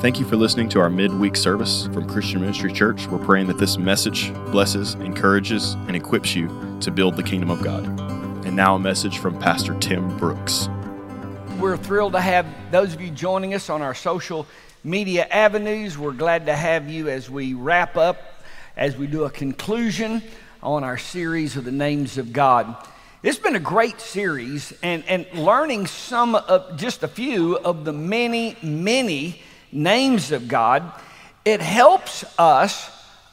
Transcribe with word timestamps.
Thank 0.00 0.20
you 0.20 0.26
for 0.26 0.36
listening 0.36 0.68
to 0.68 0.80
our 0.80 0.88
midweek 0.88 1.34
service 1.34 1.88
from 1.88 2.08
Christian 2.08 2.40
Ministry 2.40 2.72
Church. 2.72 3.08
We're 3.08 3.18
praying 3.18 3.48
that 3.48 3.58
this 3.58 3.78
message 3.78 4.32
blesses, 4.52 4.94
encourages, 4.94 5.72
and 5.72 5.96
equips 5.96 6.36
you 6.36 6.46
to 6.82 6.92
build 6.92 7.16
the 7.16 7.24
kingdom 7.24 7.50
of 7.50 7.64
God. 7.64 7.84
And 8.46 8.54
now 8.54 8.76
a 8.76 8.78
message 8.78 9.18
from 9.18 9.36
Pastor 9.40 9.76
Tim 9.80 10.16
Brooks. 10.16 10.68
We're 11.58 11.76
thrilled 11.76 12.12
to 12.12 12.20
have 12.20 12.46
those 12.70 12.94
of 12.94 13.00
you 13.00 13.10
joining 13.10 13.54
us 13.54 13.68
on 13.68 13.82
our 13.82 13.92
social 13.92 14.46
media 14.84 15.26
avenues. 15.32 15.98
We're 15.98 16.12
glad 16.12 16.46
to 16.46 16.54
have 16.54 16.88
you 16.88 17.08
as 17.08 17.28
we 17.28 17.54
wrap 17.54 17.96
up, 17.96 18.44
as 18.76 18.96
we 18.96 19.08
do 19.08 19.24
a 19.24 19.30
conclusion 19.30 20.22
on 20.62 20.84
our 20.84 20.96
series 20.96 21.56
of 21.56 21.64
the 21.64 21.72
names 21.72 22.18
of 22.18 22.32
God. 22.32 22.76
It's 23.24 23.38
been 23.38 23.56
a 23.56 23.60
great 23.60 24.00
series 24.00 24.72
and, 24.80 25.02
and 25.08 25.26
learning 25.34 25.88
some 25.88 26.36
of 26.36 26.76
just 26.76 27.02
a 27.02 27.08
few 27.08 27.58
of 27.58 27.84
the 27.84 27.92
many, 27.92 28.56
many 28.62 29.42
names 29.72 30.32
of 30.32 30.48
God. 30.48 30.90
It 31.44 31.60
helps 31.60 32.24
us 32.38 32.90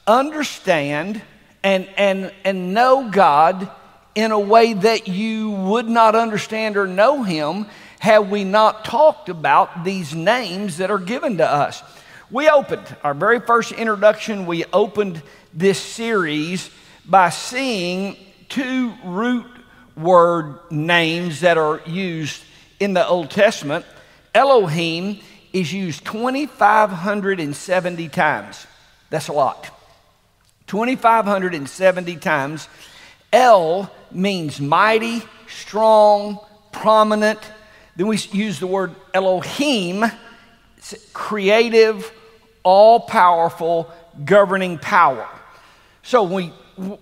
understand 0.07 1.21
and, 1.63 1.87
and, 1.97 2.31
and 2.43 2.73
know 2.73 3.09
God 3.09 3.69
in 4.13 4.31
a 4.31 4.39
way 4.39 4.73
that 4.73 5.07
you 5.07 5.51
would 5.51 5.87
not 5.87 6.15
understand 6.15 6.77
or 6.77 6.87
know 6.87 7.23
Him 7.23 7.65
had 7.99 8.29
we 8.29 8.43
not 8.43 8.85
talked 8.85 9.29
about 9.29 9.83
these 9.83 10.13
names 10.13 10.77
that 10.77 10.91
are 10.91 10.99
given 10.99 11.37
to 11.37 11.49
us. 11.49 11.83
We 12.31 12.49
opened 12.49 12.95
our 13.03 13.13
very 13.13 13.39
first 13.39 13.71
introduction, 13.71 14.45
we 14.45 14.65
opened 14.65 15.21
this 15.53 15.79
series 15.79 16.69
by 17.05 17.29
seeing 17.29 18.17
two 18.49 18.93
root 19.03 19.45
word 19.95 20.59
names 20.71 21.41
that 21.41 21.57
are 21.57 21.81
used 21.85 22.43
in 22.79 22.93
the 22.93 23.07
Old 23.07 23.31
Testament. 23.31 23.85
Elohim 24.33 25.19
is 25.55 25.71
used 25.71 26.03
2,570 26.05 28.09
times. 28.09 28.67
That's 29.09 29.29
a 29.29 29.33
lot. 29.33 29.69
2,570 30.67 32.17
times. 32.17 32.67
El 33.31 33.89
means 34.11 34.59
mighty, 34.59 35.23
strong, 35.47 36.39
prominent. 36.73 37.39
Then 37.95 38.07
we 38.07 38.17
use 38.33 38.59
the 38.59 38.67
word 38.67 38.93
Elohim, 39.13 40.03
creative, 41.13 42.11
all 42.63 42.99
powerful, 42.99 43.89
governing 44.25 44.77
power. 44.77 45.25
So 46.03 46.23
we, 46.23 46.47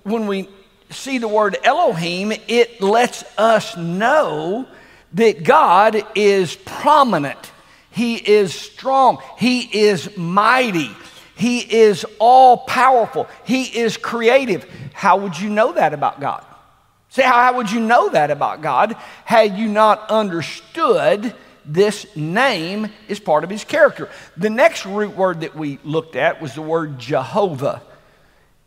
when 0.03 0.27
we 0.27 0.47
see 0.91 1.17
the 1.17 1.27
word 1.27 1.57
Elohim, 1.63 2.31
it 2.47 2.81
lets 2.81 3.23
us 3.35 3.75
know 3.75 4.67
that 5.13 5.43
God 5.43 6.05
is 6.13 6.55
prominent, 6.55 7.51
He 7.93 8.15
is 8.15 8.53
strong, 8.53 9.19
He 9.37 9.61
is 9.61 10.17
mighty, 10.17 10.89
He 11.35 11.59
is 11.59 12.05
all 12.19 12.57
powerful, 12.57 13.27
He 13.45 13.63
is 13.63 13.97
creative. 13.97 14.69
How 14.93 15.17
would 15.17 15.39
you 15.39 15.49
know 15.49 15.73
that 15.73 15.93
about 15.93 16.19
God? 16.19 16.43
See, 17.13 17.21
how 17.21 17.55
would 17.57 17.71
you 17.71 17.79
know 17.79 18.09
that 18.09 18.31
about 18.31 18.63
God 18.63 18.95
had 19.23 19.55
you 19.55 19.67
not 19.67 20.09
understood 20.09 21.35
this 21.63 22.07
name 22.15 22.91
is 23.07 23.19
part 23.19 23.43
of 23.43 23.51
his 23.51 23.63
character? 23.63 24.09
The 24.35 24.49
next 24.49 24.87
root 24.87 25.15
word 25.15 25.41
that 25.41 25.55
we 25.55 25.77
looked 25.83 26.15
at 26.15 26.41
was 26.41 26.55
the 26.55 26.63
word 26.63 26.97
Jehovah. 26.97 27.83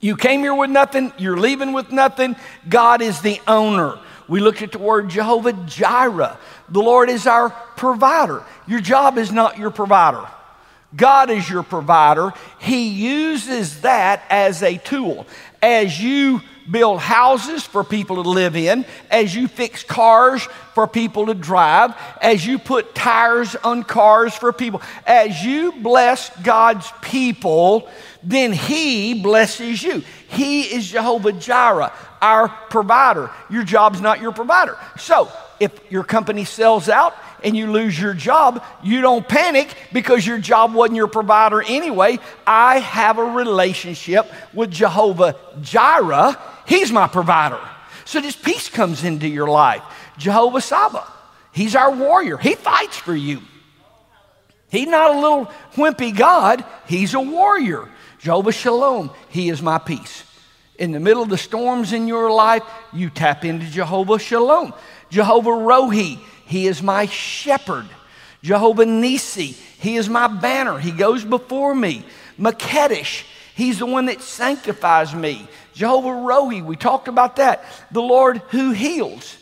You 0.00 0.16
came 0.16 0.40
here 0.40 0.54
with 0.54 0.70
nothing, 0.70 1.12
you're 1.18 1.38
leaving 1.38 1.72
with 1.72 1.90
nothing. 1.90 2.36
God 2.68 3.02
is 3.02 3.20
the 3.20 3.40
owner. 3.48 3.98
We 4.28 4.40
looked 4.40 4.62
at 4.62 4.72
the 4.72 4.78
word 4.78 5.08
Jehovah 5.08 5.54
Jireh. 5.66 6.38
The 6.68 6.80
Lord 6.80 7.10
is 7.10 7.26
our 7.26 7.50
provider. 7.50 8.44
Your 8.66 8.80
job 8.80 9.18
is 9.18 9.32
not 9.32 9.58
your 9.58 9.70
provider. 9.70 10.28
God 10.96 11.30
is 11.30 11.48
your 11.48 11.62
provider. 11.62 12.32
He 12.60 12.88
uses 12.88 13.82
that 13.82 14.22
as 14.30 14.62
a 14.62 14.78
tool. 14.78 15.26
As 15.60 16.02
you 16.02 16.40
build 16.70 17.00
houses 17.00 17.64
for 17.64 17.82
people 17.84 18.22
to 18.22 18.28
live 18.28 18.56
in, 18.56 18.84
as 19.10 19.34
you 19.34 19.48
fix 19.48 19.82
cars 19.82 20.42
for 20.74 20.86
people 20.86 21.26
to 21.26 21.34
drive, 21.34 21.94
as 22.20 22.46
you 22.46 22.58
put 22.58 22.94
tires 22.94 23.56
on 23.56 23.82
cars 23.82 24.34
for 24.34 24.52
people, 24.52 24.80
as 25.06 25.44
you 25.44 25.72
bless 25.72 26.30
God's 26.40 26.90
people, 27.02 27.88
then 28.22 28.52
He 28.52 29.22
blesses 29.22 29.82
you. 29.82 30.02
He 30.28 30.62
is 30.62 30.88
Jehovah 30.90 31.32
Jireh, 31.32 31.92
our 32.20 32.48
provider. 32.48 33.30
Your 33.50 33.64
job's 33.64 34.00
not 34.00 34.20
your 34.20 34.32
provider. 34.32 34.76
So, 34.98 35.30
if 35.60 35.90
your 35.90 36.04
company 36.04 36.44
sells 36.44 36.88
out 36.88 37.14
and 37.44 37.56
you 37.56 37.70
lose 37.70 37.98
your 37.98 38.14
job, 38.14 38.64
you 38.82 39.00
don't 39.00 39.26
panic 39.28 39.74
because 39.92 40.26
your 40.26 40.38
job 40.38 40.74
wasn't 40.74 40.96
your 40.96 41.08
provider 41.08 41.62
anyway. 41.62 42.18
I 42.46 42.80
have 42.80 43.18
a 43.18 43.24
relationship 43.24 44.30
with 44.52 44.70
Jehovah 44.70 45.36
Jireh. 45.60 46.36
He's 46.66 46.92
my 46.92 47.06
provider. 47.06 47.60
So 48.04 48.20
this 48.20 48.36
peace 48.36 48.68
comes 48.68 49.04
into 49.04 49.28
your 49.28 49.48
life. 49.48 49.82
Jehovah 50.16 50.60
Saba, 50.60 51.06
he's 51.52 51.76
our 51.76 51.94
warrior. 51.94 52.38
He 52.38 52.54
fights 52.54 52.96
for 52.96 53.14
you. 53.14 53.42
He's 54.70 54.88
not 54.88 55.10
a 55.14 55.20
little 55.20 55.46
wimpy 55.74 56.16
God, 56.16 56.64
he's 56.86 57.14
a 57.14 57.20
warrior. 57.20 57.88
Jehovah 58.18 58.52
Shalom, 58.52 59.10
he 59.28 59.48
is 59.48 59.62
my 59.62 59.78
peace. 59.78 60.24
In 60.78 60.92
the 60.92 61.00
middle 61.00 61.22
of 61.22 61.28
the 61.28 61.38
storms 61.38 61.92
in 61.92 62.06
your 62.06 62.30
life, 62.30 62.62
you 62.92 63.10
tap 63.10 63.44
into 63.44 63.66
Jehovah 63.66 64.18
Shalom. 64.18 64.74
Jehovah 65.10 65.50
Rohi, 65.50 66.18
he 66.48 66.66
is 66.66 66.82
my 66.82 67.04
shepherd. 67.06 67.86
Jehovah 68.42 68.86
Nisi, 68.86 69.54
he 69.80 69.96
is 69.96 70.08
my 70.08 70.28
banner. 70.28 70.78
He 70.78 70.92
goes 70.92 71.22
before 71.22 71.74
me. 71.74 72.04
Makedesh, 72.38 73.24
he's 73.54 73.80
the 73.80 73.86
one 73.86 74.06
that 74.06 74.22
sanctifies 74.22 75.14
me. 75.14 75.46
Jehovah 75.74 76.08
Rohi, 76.08 76.64
we 76.64 76.74
talked 76.74 77.06
about 77.06 77.36
that. 77.36 77.62
The 77.90 78.00
Lord 78.00 78.38
who 78.48 78.70
heals. 78.70 79.36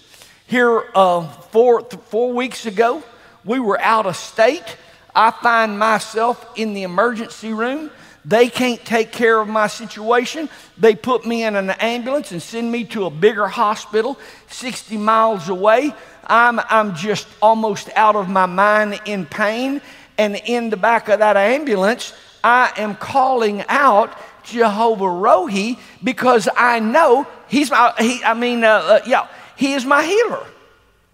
Here, 0.49 0.85
uh, 0.97 1.29
four, 1.29 1.83
four 1.83 2.33
weeks 2.33 2.67
ago, 2.67 3.05
we 3.45 3.61
were 3.61 3.81
out 3.81 4.07
of 4.07 4.17
state. 4.17 4.77
I 5.15 5.31
find 5.31 5.79
myself 5.79 6.45
in 6.57 6.75
the 6.75 6.83
emergency 6.83 7.53
room. 7.53 7.93
They 8.27 8.49
can't 8.49 8.85
take 8.85 9.13
care 9.13 9.39
of 9.39 9.47
my 9.47 9.69
situation. 9.69 10.49
They 10.77 10.97
put 10.97 11.25
me 11.25 11.45
in 11.45 11.55
an 11.55 11.71
ambulance 11.71 12.33
and 12.33 12.43
send 12.43 12.73
me 12.73 12.85
to 12.87 13.07
a 13.07 13.11
bigger 13.11 13.47
hospital 13.47 14.19
60 14.49 14.97
miles 14.97 15.49
away. 15.49 15.95
I'm, 16.27 16.59
I'm 16.59 16.97
just 16.97 17.29
almost 17.41 17.89
out 17.95 18.17
of 18.17 18.29
my 18.29 18.47
mind 18.47 19.01
in 19.05 19.27
pain. 19.27 19.81
And 20.19 20.35
in 20.45 20.71
the 20.71 20.77
back 20.77 21.09
of 21.09 21.21
that 21.21 21.37
ambulance, 21.37 22.13
I 22.43 22.73
am 22.77 22.97
calling 22.97 23.65
out 23.69 24.19
Jehovah 24.43 25.05
Rohi 25.05 25.79
because 26.03 26.49
I 26.57 26.81
know 26.81 27.29
He's 27.49 27.71
my, 27.71 27.95
he, 27.99 28.25
I 28.25 28.35
mean, 28.35 28.65
uh, 28.65 28.69
uh, 28.69 29.01
yeah, 29.07 29.29
He 29.57 29.75
is 29.75 29.85
my 29.85 30.05
healer. 30.05 30.45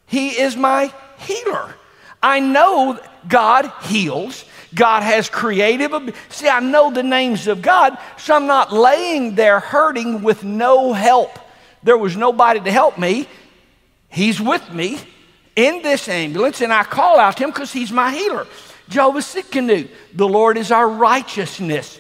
He 0.06 0.31
is 0.31 0.56
my 0.56 0.93
healer. 1.19 1.75
I 2.23 2.41
know 2.41 2.99
God 3.29 3.70
heals. 3.82 4.44
God 4.74 5.02
has 5.02 5.28
creative. 5.28 5.92
See, 6.28 6.48
I 6.48 6.60
know 6.60 6.90
the 6.90 7.02
names 7.02 7.46
of 7.46 7.62
God, 7.62 7.98
so 8.16 8.34
I'm 8.34 8.46
not 8.46 8.72
laying 8.72 9.34
there 9.34 9.60
hurting 9.60 10.22
with 10.22 10.44
no 10.44 10.92
help. 10.92 11.38
There 11.82 11.96
was 11.96 12.16
nobody 12.16 12.60
to 12.60 12.70
help 12.70 12.98
me. 12.98 13.28
He's 14.08 14.40
with 14.40 14.72
me 14.72 14.98
in 15.56 15.82
this 15.82 16.08
ambulance, 16.08 16.60
and 16.60 16.72
I 16.72 16.84
call 16.84 17.19
out 17.19 17.36
to 17.36 17.44
him 17.44 17.50
because 17.50 17.72
he's 17.72 17.92
my 17.92 18.12
healer. 18.12 18.46
Jehovah 18.88 19.20
Tsidkenu, 19.20 19.88
the 20.14 20.28
Lord 20.28 20.56
is 20.56 20.70
our 20.70 20.88
righteousness. 20.88 21.98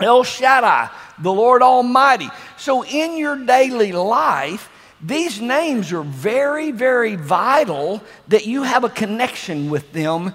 El 0.00 0.22
Shaddai, 0.22 0.90
the 1.18 1.32
Lord 1.32 1.62
Almighty. 1.62 2.30
So 2.56 2.84
in 2.84 3.16
your 3.16 3.36
daily 3.36 3.92
life, 3.92 4.70
these 5.00 5.40
names 5.40 5.92
are 5.92 6.02
very, 6.02 6.70
very 6.70 7.16
vital 7.16 8.02
that 8.28 8.46
you 8.46 8.62
have 8.62 8.84
a 8.84 8.88
connection 8.88 9.70
with 9.70 9.92
them 9.92 10.34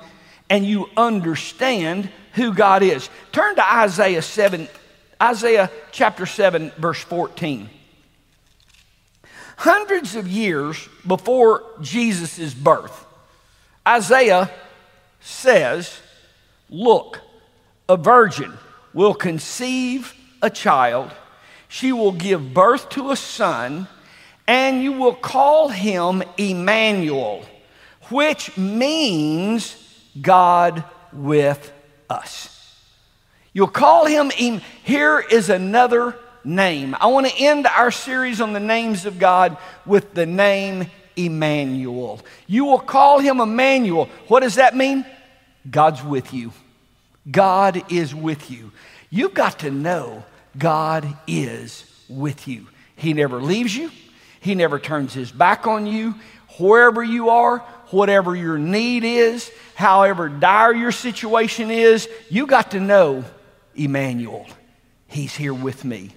and 0.53 0.67
you 0.67 0.88
understand 0.95 2.07
who 2.33 2.53
God 2.53 2.83
is. 2.83 3.09
Turn 3.31 3.55
to 3.55 3.73
Isaiah 3.73 4.21
7, 4.21 4.67
Isaiah 5.19 5.71
chapter 5.91 6.27
7, 6.27 6.71
verse 6.77 7.01
14. 7.01 7.71
Hundreds 9.57 10.15
of 10.15 10.27
years 10.27 10.88
before 11.07 11.63
Jesus' 11.81 12.53
birth, 12.53 13.03
Isaiah 13.88 14.51
says, 15.21 16.00
Look, 16.69 17.21
a 17.89 17.97
virgin 17.97 18.53
will 18.94 19.15
conceive 19.15 20.13
a 20.44 20.51
child, 20.51 21.09
she 21.67 21.91
will 21.91 22.11
give 22.11 22.53
birth 22.53 22.89
to 22.89 23.09
a 23.09 23.15
son, 23.15 23.88
and 24.47 24.83
you 24.83 24.91
will 24.91 25.15
call 25.15 25.69
him 25.69 26.21
Immanuel, 26.38 27.44
which 28.11 28.56
means 28.56 29.79
God 30.21 30.83
with 31.12 31.71
us. 32.10 32.50
You'll 33.54 33.68
call 33.68 34.06
him, 34.06 34.31
here 34.83 35.19
is 35.19 35.50
another 35.50 36.18
name. 36.44 36.95
I 37.00 37.07
want 37.07 37.27
to 37.27 37.36
end 37.38 37.68
our 37.68 37.92
series 37.92 38.42
on 38.42 38.54
the 38.54 38.60
names 38.60 39.06
of 39.06 39.19
God 39.19 39.57
with 39.86 40.13
the 40.13 40.25
name 40.25 40.88
Immanuel. 41.15 42.19
You 42.48 42.65
will 42.65 42.80
call 42.80 43.19
him 43.19 43.39
Immanuel. 43.39 44.10
What 44.27 44.42
does 44.42 44.56
that 44.56 44.75
mean? 44.75 45.06
God's 45.69 46.04
with 46.04 46.33
you. 46.33 46.51
God 47.30 47.92
is 47.92 48.13
with 48.13 48.51
you. 48.51 48.71
You've 49.09 49.33
got 49.33 49.59
to 49.59 49.71
know 49.71 50.24
God 50.57 51.07
is 51.27 51.86
with 52.09 52.48
you. 52.48 52.68
He 52.95 53.13
never 53.13 53.42
leaves 53.42 53.75
you, 53.75 53.92
He 54.39 54.56
never 54.56 54.80
turns 54.80 55.13
His 55.13 55.31
back 55.31 55.68
on 55.68 55.86
you. 55.86 56.16
Wherever 56.59 57.04
you 57.04 57.30
are, 57.30 57.66
whatever 57.94 58.36
your 58.36 58.57
need 58.57 59.04
is, 59.04 59.51
however 59.75 60.28
dire 60.28 60.74
your 60.74 60.92
situation 60.92 61.72
is, 61.72 62.10
you 62.30 62.48
got 62.48 62.72
to 62.72 62.80
know 62.80 63.24
Immanuel. 63.75 64.48
He's 65.07 65.36
here 65.36 65.54
with 65.54 65.86
me. 65.86 66.10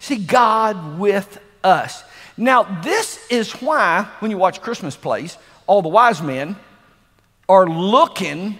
See, 0.00 0.16
God 0.16 0.98
with 0.98 1.40
us. 1.62 2.02
Now, 2.36 2.64
this 2.82 3.24
is 3.30 3.52
why, 3.52 4.08
when 4.18 4.30
you 4.30 4.38
watch 4.38 4.60
Christmas 4.60 4.96
Plays, 4.96 5.36
all 5.66 5.82
the 5.82 5.88
wise 5.88 6.20
men 6.20 6.56
are 7.48 7.66
looking 7.66 8.58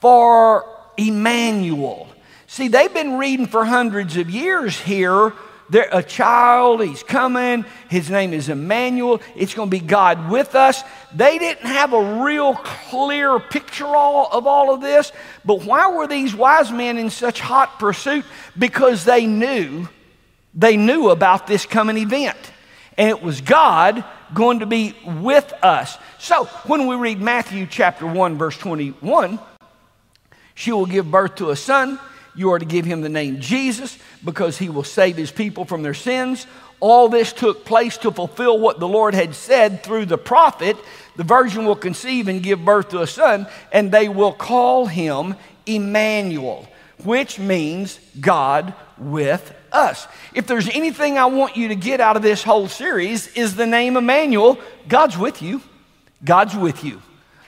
for 0.00 0.64
Immanuel. 0.96 2.08
See, 2.46 2.68
they've 2.68 2.92
been 2.92 3.18
reading 3.18 3.46
for 3.46 3.64
hundreds 3.64 4.16
of 4.16 4.30
years 4.30 4.78
here. 4.80 5.32
They're 5.70 5.88
a 5.92 6.02
child, 6.02 6.82
he's 6.82 7.02
coming, 7.02 7.64
his 7.90 8.08
name 8.08 8.32
is 8.32 8.48
Immanuel, 8.48 9.20
it's 9.36 9.54
going 9.54 9.68
to 9.68 9.76
be 9.76 9.84
God 9.84 10.30
with 10.30 10.54
us. 10.54 10.82
They 11.14 11.38
didn't 11.38 11.66
have 11.66 11.92
a 11.92 12.22
real 12.22 12.54
clear 12.54 13.38
picture 13.38 13.86
all, 13.86 14.28
of 14.32 14.46
all 14.46 14.72
of 14.72 14.80
this, 14.80 15.12
but 15.44 15.64
why 15.64 15.90
were 15.90 16.06
these 16.06 16.34
wise 16.34 16.72
men 16.72 16.96
in 16.96 17.10
such 17.10 17.40
hot 17.40 17.78
pursuit? 17.78 18.24
Because 18.58 19.04
they 19.04 19.26
knew, 19.26 19.88
they 20.54 20.76
knew 20.76 21.10
about 21.10 21.46
this 21.46 21.66
coming 21.66 21.98
event. 21.98 22.38
And 22.96 23.10
it 23.10 23.22
was 23.22 23.42
God 23.42 24.04
going 24.34 24.60
to 24.60 24.66
be 24.66 24.96
with 25.04 25.52
us. 25.62 25.98
So 26.18 26.46
when 26.66 26.86
we 26.86 26.96
read 26.96 27.20
Matthew 27.20 27.66
chapter 27.66 28.06
1, 28.06 28.38
verse 28.38 28.56
21, 28.56 29.38
she 30.54 30.72
will 30.72 30.86
give 30.86 31.10
birth 31.10 31.36
to 31.36 31.50
a 31.50 31.56
son. 31.56 32.00
You 32.34 32.52
are 32.52 32.58
to 32.58 32.64
give 32.64 32.84
him 32.84 33.02
the 33.02 33.08
name 33.08 33.40
Jesus 33.40 33.98
because 34.24 34.58
he 34.58 34.68
will 34.68 34.84
save 34.84 35.16
his 35.16 35.30
people 35.30 35.64
from 35.64 35.82
their 35.82 35.94
sins. 35.94 36.46
All 36.80 37.08
this 37.08 37.32
took 37.32 37.64
place 37.64 37.96
to 37.98 38.12
fulfill 38.12 38.58
what 38.58 38.78
the 38.78 38.88
Lord 38.88 39.14
had 39.14 39.34
said 39.34 39.82
through 39.82 40.06
the 40.06 40.18
prophet. 40.18 40.76
The 41.16 41.24
virgin 41.24 41.66
will 41.66 41.76
conceive 41.76 42.28
and 42.28 42.42
give 42.42 42.64
birth 42.64 42.90
to 42.90 43.02
a 43.02 43.06
son, 43.06 43.48
and 43.72 43.90
they 43.90 44.08
will 44.08 44.32
call 44.32 44.86
him 44.86 45.34
Immanuel, 45.66 46.68
which 47.02 47.38
means 47.38 47.98
God 48.20 48.74
with 48.96 49.54
us. 49.72 50.06
If 50.34 50.46
there's 50.46 50.68
anything 50.68 51.18
I 51.18 51.26
want 51.26 51.56
you 51.56 51.68
to 51.68 51.74
get 51.74 52.00
out 52.00 52.16
of 52.16 52.22
this 52.22 52.42
whole 52.42 52.68
series 52.68 53.26
is 53.36 53.56
the 53.56 53.66
name 53.66 53.96
Immanuel, 53.96 54.58
God's 54.88 55.18
with 55.18 55.42
you. 55.42 55.60
God's 56.24 56.56
with 56.56 56.84
you. 56.84 57.02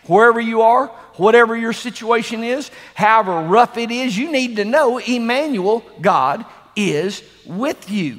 Wherever 0.06 0.40
you 0.40 0.62
are, 0.62 0.88
whatever 1.14 1.56
your 1.56 1.72
situation 1.72 2.42
is, 2.42 2.70
however 2.94 3.40
rough 3.42 3.76
it 3.76 3.90
is, 3.90 4.16
you 4.16 4.32
need 4.32 4.56
to 4.56 4.64
know 4.64 4.98
Immanuel, 4.98 5.84
God, 6.00 6.44
is 6.76 7.22
with 7.46 7.90
you. 7.90 8.18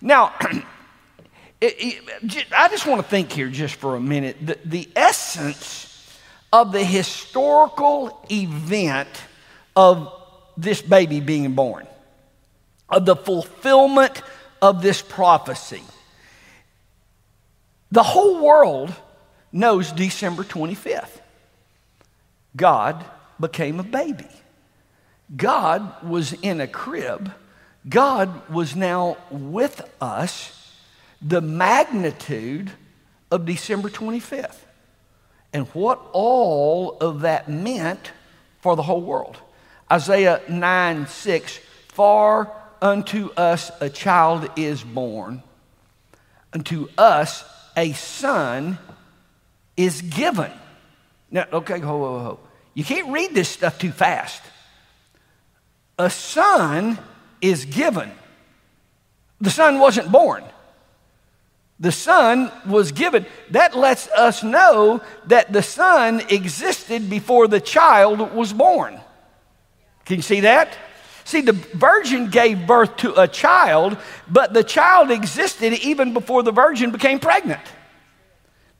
Now, 0.00 0.34
it, 1.60 1.74
it, 1.78 2.46
I 2.56 2.68
just 2.68 2.86
want 2.86 3.02
to 3.02 3.08
think 3.08 3.32
here 3.32 3.48
just 3.48 3.76
for 3.76 3.96
a 3.96 4.00
minute. 4.00 4.36
The, 4.44 4.58
the 4.64 4.88
essence 4.94 5.88
of 6.52 6.72
the 6.72 6.84
historical 6.84 8.26
event 8.30 9.08
of 9.76 10.12
this 10.56 10.82
baby 10.82 11.20
being 11.20 11.52
born, 11.54 11.86
of 12.88 13.06
the 13.06 13.16
fulfillment 13.16 14.22
of 14.60 14.82
this 14.82 15.02
prophecy. 15.02 15.82
The 17.90 18.02
whole 18.02 18.42
world 18.42 18.94
knows 19.52 19.92
December 19.92 20.42
25th. 20.42 21.20
God 22.56 23.04
became 23.40 23.80
a 23.80 23.84
baby. 23.84 24.26
God 25.34 26.02
was 26.02 26.32
in 26.32 26.60
a 26.60 26.66
crib. 26.66 27.32
God 27.88 28.48
was 28.48 28.76
now 28.76 29.16
with 29.30 29.82
us. 30.00 30.54
The 31.20 31.40
magnitude 31.40 32.70
of 33.30 33.44
December 33.44 33.88
25th 33.88 34.56
and 35.52 35.66
what 35.68 36.00
all 36.12 36.96
of 37.00 37.20
that 37.20 37.48
meant 37.48 38.12
for 38.60 38.76
the 38.76 38.82
whole 38.82 39.00
world. 39.00 39.36
Isaiah 39.90 40.40
9 40.48 41.06
6 41.06 41.58
For 41.88 42.52
unto 42.80 43.30
us 43.32 43.70
a 43.80 43.90
child 43.90 44.48
is 44.56 44.82
born, 44.82 45.42
unto 46.52 46.88
us 46.96 47.44
a 47.76 47.92
son 47.92 48.78
is 49.76 50.02
given. 50.02 50.52
Now, 51.30 51.46
okay, 51.52 51.80
ho, 51.80 51.98
ho, 51.98 52.18
ho. 52.18 52.40
You 52.74 52.84
can't 52.84 53.12
read 53.12 53.34
this 53.34 53.48
stuff 53.48 53.78
too 53.78 53.90
fast. 53.90 54.42
A 55.98 56.10
son 56.10 56.98
is 57.40 57.64
given. 57.64 58.10
The 59.40 59.50
son 59.50 59.78
wasn't 59.78 60.10
born. 60.10 60.44
The 61.80 61.92
son 61.92 62.50
was 62.66 62.90
given. 62.92 63.24
That 63.50 63.76
lets 63.76 64.08
us 64.08 64.42
know 64.42 65.00
that 65.26 65.52
the 65.52 65.62
son 65.62 66.20
existed 66.28 67.08
before 67.08 67.46
the 67.46 67.60
child 67.60 68.32
was 68.32 68.52
born. 68.52 68.98
Can 70.04 70.16
you 70.16 70.22
see 70.22 70.40
that? 70.40 70.76
See, 71.24 71.42
the 71.42 71.52
virgin 71.52 72.30
gave 72.30 72.66
birth 72.66 72.96
to 72.98 73.20
a 73.20 73.28
child, 73.28 73.98
but 74.28 74.54
the 74.54 74.64
child 74.64 75.10
existed 75.10 75.74
even 75.84 76.14
before 76.14 76.42
the 76.42 76.52
virgin 76.52 76.90
became 76.90 77.20
pregnant. 77.20 77.60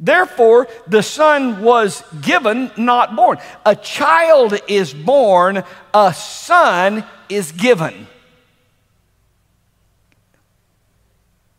Therefore, 0.00 0.69
the 0.87 1.03
son 1.03 1.62
was 1.62 2.03
given, 2.23 2.71
not 2.77 3.15
born. 3.15 3.38
A 3.67 3.77
child 3.77 4.59
is 4.67 4.95
born, 4.95 5.62
a 5.93 6.15
son 6.15 7.05
is 7.29 7.53
given. 7.53 8.07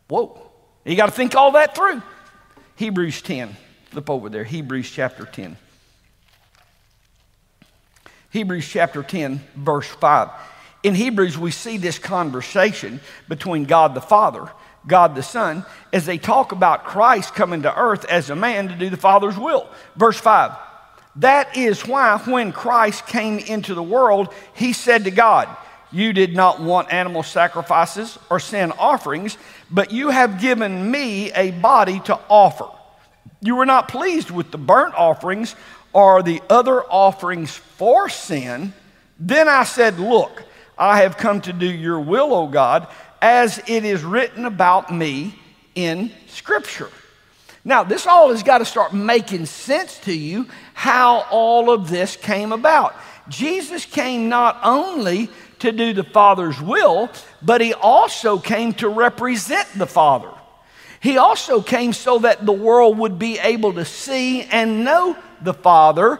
Whoa. 0.10 0.42
You 0.84 0.96
got 0.96 1.06
to 1.06 1.12
think 1.12 1.36
all 1.36 1.54
that 1.54 1.76
through. 1.76 2.02
Hebrews 2.76 3.22
10. 3.22 3.56
Flip 3.86 4.10
over 4.10 4.30
there. 4.30 4.44
Hebrews 4.44 4.90
chapter 4.90 5.26
10. 5.26 5.56
Hebrews 8.32 8.68
chapter 8.68 9.02
10, 9.02 9.42
verse 9.56 9.88
5. 9.88 10.30
In 10.84 10.94
Hebrews, 10.94 11.38
we 11.38 11.52
see 11.52 11.78
this 11.78 11.98
conversation 11.98 13.00
between 13.28 13.66
God 13.66 13.96
the 13.96 14.02
Father 14.02 14.50
God 14.88 15.16
the 15.16 15.24
Son, 15.24 15.66
as 15.92 16.06
they 16.06 16.18
talk 16.18 16.52
about 16.52 16.86
Christ 16.86 17.36
coming 17.36 17.64
to 17.64 17.80
earth 17.80 18.06
as 18.06 18.30
a 18.30 18.36
man 18.36 18.68
to 18.70 18.76
do 18.76 18.90
the 18.90 18.98
Father's 18.98 19.38
will. 19.38 19.70
Verse 19.96 20.20
5 20.20 20.52
That 21.18 21.56
is 21.56 21.86
why 21.86 22.18
when 22.26 22.52
Christ 22.52 23.08
came 23.08 23.40
into 23.40 23.74
the 23.74 23.84
world, 23.84 24.34
he 24.54 24.74
said 24.74 25.06
to 25.06 25.12
God, 25.12 25.50
You 25.92 26.14
did 26.14 26.36
not 26.36 26.62
want 26.62 26.94
animal 26.94 27.24
sacrifices 27.24 28.18
or 28.30 28.40
sin 28.40 28.72
offerings, 28.78 29.38
but 29.72 29.92
you 29.92 30.10
have 30.10 30.40
given 30.40 30.90
me 30.92 31.32
a 31.34 31.52
body 31.52 32.00
to 32.02 32.20
offer. 32.30 32.68
You 33.42 33.56
were 33.56 33.66
not 33.66 33.88
pleased 33.88 34.30
with 34.30 34.52
the 34.52 34.58
burnt 34.58 34.94
offerings 34.96 35.56
or 35.94 36.22
the 36.22 36.42
other 36.50 36.84
offerings 36.84 37.56
for 37.56 38.10
sin. 38.10 38.74
Then 39.20 39.48
I 39.48 39.64
said, 39.64 40.00
Look, 40.00 40.44
I 40.78 41.02
have 41.02 41.18
come 41.18 41.42
to 41.42 41.54
do 41.54 41.66
your 41.66 42.00
will, 42.00 42.34
O 42.34 42.48
God, 42.48 42.88
as 43.22 43.62
it 43.68 43.84
is 43.84 44.04
written 44.04 44.46
about 44.46 44.94
me 44.94 45.36
in 45.76 46.12
Scripture. 46.28 46.90
Now, 47.66 47.84
this 47.84 48.08
all 48.08 48.30
has 48.30 48.44
got 48.44 48.60
to 48.60 48.66
start 48.66 48.94
making 48.94 49.46
sense 49.46 50.00
to 50.00 50.14
you 50.14 50.48
how 50.74 51.26
all 51.30 51.70
of 51.70 51.90
this 51.90 52.16
came 52.16 52.52
about. 52.52 52.96
Jesus 53.28 53.86
came 53.86 54.30
not 54.30 54.60
only 54.64 55.30
to 55.60 55.72
do 55.72 55.94
the 55.94 56.04
Father's 56.04 56.62
will, 56.62 57.10
but 57.42 57.62
he 57.62 57.74
also 57.74 58.40
came 58.40 58.74
to 58.76 58.90
represent 58.90 59.68
the 59.76 59.88
Father. 59.88 60.32
He 61.00 61.18
also 61.18 61.62
came 61.62 61.94
so 61.94 62.20
that 62.20 62.46
the 62.46 62.52
world 62.52 62.98
would 62.98 63.18
be 63.18 63.40
able 63.40 63.74
to 63.74 63.86
see 63.86 64.44
and 64.44 64.84
know 64.84 65.18
the 65.42 65.54
Father 65.54 66.20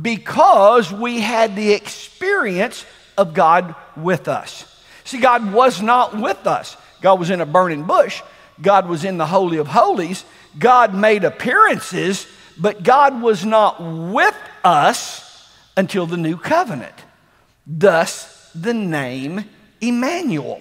because 0.00 0.92
we 0.92 1.20
had 1.20 1.54
the 1.56 1.72
experience 1.72 2.86
of 3.16 3.34
God 3.34 3.74
with 3.96 4.28
us. 4.28 4.70
See, 5.04 5.20
God 5.20 5.52
was 5.52 5.82
not 5.82 6.18
with 6.18 6.46
us. 6.46 6.76
God 7.02 7.20
was 7.20 7.30
in 7.30 7.42
a 7.42 7.46
burning 7.46 7.84
bush. 7.84 8.22
God 8.60 8.88
was 8.88 9.04
in 9.04 9.18
the 9.18 9.26
Holy 9.26 9.58
of 9.58 9.66
Holies. 9.66 10.24
God 10.58 10.94
made 10.94 11.24
appearances, 11.24 12.26
but 12.58 12.82
God 12.82 13.20
was 13.20 13.44
not 13.44 13.82
with 13.82 14.36
us 14.62 15.50
until 15.76 16.06
the 16.06 16.16
new 16.16 16.38
covenant. 16.38 16.94
Thus, 17.66 18.33
the 18.54 18.74
name 18.74 19.44
Immanuel. 19.80 20.60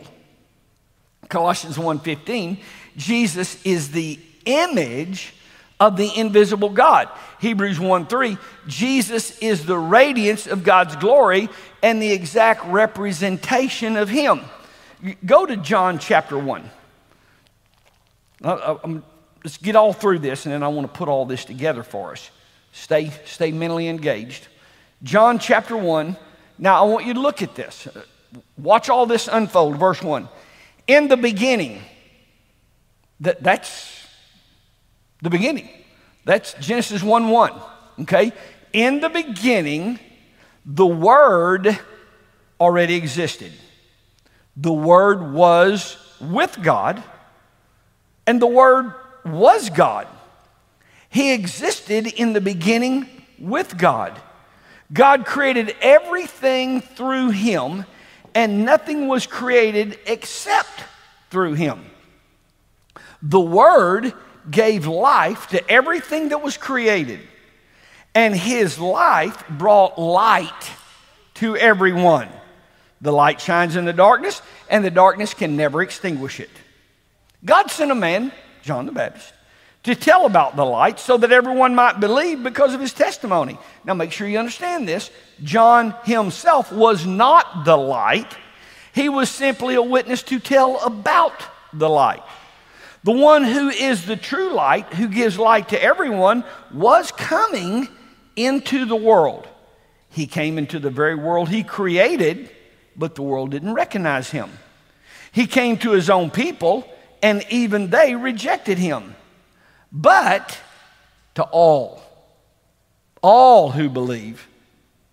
Colossians 1.29 1.77
1:15, 1.77 2.57
Jesus 2.97 3.63
is 3.63 3.91
the 3.91 4.19
image 4.45 5.33
of 5.79 5.97
the 5.97 6.11
invisible 6.17 6.69
God. 6.69 7.09
Hebrews 7.39 7.79
1 7.79 8.07
3, 8.07 8.37
Jesus 8.67 9.37
is 9.39 9.65
the 9.65 9.77
radiance 9.77 10.47
of 10.47 10.63
God's 10.63 10.95
glory 10.95 11.49
and 11.81 12.01
the 12.01 12.11
exact 12.11 12.65
representation 12.65 13.97
of 13.97 14.09
Him. 14.09 14.41
Go 15.25 15.45
to 15.45 15.57
John 15.57 15.99
chapter 15.99 16.37
1. 16.37 16.69
Uh, 18.43 18.47
uh, 18.47 18.77
um, 18.83 19.03
let's 19.43 19.57
get 19.57 19.75
all 19.75 19.91
through 19.93 20.19
this, 20.19 20.45
and 20.45 20.53
then 20.53 20.63
I 20.63 20.69
want 20.69 20.91
to 20.91 20.97
put 20.97 21.09
all 21.09 21.25
this 21.25 21.43
together 21.43 21.83
for 21.83 22.11
us. 22.11 22.29
Stay, 22.71 23.11
stay 23.25 23.51
mentally 23.51 23.87
engaged. 23.87 24.47
John 25.03 25.39
chapter 25.39 25.75
1. 25.75 26.15
Now, 26.57 26.83
I 26.83 26.87
want 26.87 27.05
you 27.05 27.13
to 27.13 27.19
look 27.19 27.41
at 27.41 27.55
this. 27.55 27.87
Watch 28.57 28.89
all 28.89 29.05
this 29.05 29.27
unfold. 29.27 29.77
Verse 29.77 30.01
1. 30.01 30.27
In 30.87 31.07
the 31.07 31.17
beginning, 31.17 31.81
that, 33.19 33.41
that's 33.41 34.05
the 35.21 35.29
beginning. 35.29 35.69
That's 36.25 36.53
Genesis 36.55 37.01
1 37.03 37.29
1. 37.29 37.53
Okay? 38.01 38.31
In 38.71 38.99
the 38.99 39.09
beginning, 39.09 39.99
the 40.65 40.85
Word 40.85 41.77
already 42.59 42.95
existed. 42.95 43.51
The 44.55 44.73
Word 44.73 45.33
was 45.33 45.97
with 46.21 46.61
God, 46.61 47.03
and 48.25 48.41
the 48.41 48.47
Word 48.47 48.93
was 49.25 49.69
God. 49.69 50.07
He 51.09 51.33
existed 51.33 52.07
in 52.07 52.33
the 52.33 52.41
beginning 52.41 53.07
with 53.39 53.77
God. 53.77 54.19
God 54.93 55.25
created 55.25 55.75
everything 55.81 56.79
through 56.81 57.31
Him, 57.31 57.85
and 58.35 58.63
nothing 58.63 59.07
was 59.07 59.25
created 59.25 59.99
except 60.05 60.83
through 61.31 61.55
Him. 61.55 61.83
The 63.21 63.39
Word 63.39 64.13
gave 64.49 64.85
life 64.85 65.47
to 65.47 65.69
everything 65.69 66.29
that 66.29 66.43
was 66.43 66.57
created, 66.57 67.19
and 68.13 68.35
His 68.35 68.77
life 68.77 69.43
brought 69.49 69.97
light 69.99 70.71
to 71.35 71.57
everyone. 71.57 72.29
The 73.01 73.11
light 73.11 73.41
shines 73.41 73.75
in 73.75 73.85
the 73.85 73.93
darkness, 73.93 74.41
and 74.69 74.85
the 74.85 74.91
darkness 74.91 75.33
can 75.33 75.57
never 75.57 75.81
extinguish 75.81 76.39
it. 76.39 76.51
God 77.43 77.71
sent 77.71 77.91
a 77.91 77.95
man, 77.95 78.31
John 78.61 78.85
the 78.85 78.91
Baptist, 78.91 79.33
to 79.83 79.95
tell 79.95 80.25
about 80.25 80.55
the 80.55 80.65
light 80.65 80.99
so 80.99 81.17
that 81.17 81.31
everyone 81.31 81.75
might 81.75 81.99
believe 81.99 82.41
because 82.41 82.73
of 82.73 82.79
his 82.79 82.93
testimony. 82.93 83.57
Now, 83.83 83.93
make 83.93 84.11
sure 84.11 84.27
you 84.27 84.39
understand 84.39 84.87
this. 84.87 85.11
John 85.43 85.93
himself 86.05 86.71
was 86.71 87.05
not 87.05 87.65
the 87.65 87.77
light, 87.77 88.37
he 88.93 89.09
was 89.09 89.29
simply 89.29 89.75
a 89.75 89.81
witness 89.81 90.23
to 90.23 90.39
tell 90.39 90.79
about 90.79 91.33
the 91.73 91.89
light. 91.89 92.21
The 93.03 93.11
one 93.11 93.43
who 93.43 93.69
is 93.69 94.05
the 94.05 94.15
true 94.15 94.53
light, 94.53 94.93
who 94.93 95.09
gives 95.09 95.37
light 95.37 95.69
to 95.69 95.83
everyone, 95.83 96.45
was 96.71 97.11
coming 97.11 97.89
into 98.35 98.85
the 98.85 98.95
world. 98.95 99.47
He 100.09 100.27
came 100.27 100.57
into 100.57 100.79
the 100.79 100.91
very 100.91 101.15
world 101.15 101.49
he 101.49 101.63
created, 101.63 102.49
but 102.95 103.15
the 103.15 103.23
world 103.23 103.51
didn't 103.51 103.73
recognize 103.73 104.29
him. 104.29 104.51
He 105.31 105.47
came 105.47 105.77
to 105.79 105.91
his 105.91 106.09
own 106.09 106.29
people, 106.29 106.87
and 107.21 107.43
even 107.49 107.89
they 107.89 108.15
rejected 108.15 108.77
him. 108.77 109.15
But 109.93 110.59
to 111.35 111.43
all, 111.43 112.01
all 113.21 113.69
who 113.69 113.89
believe, 113.89 114.47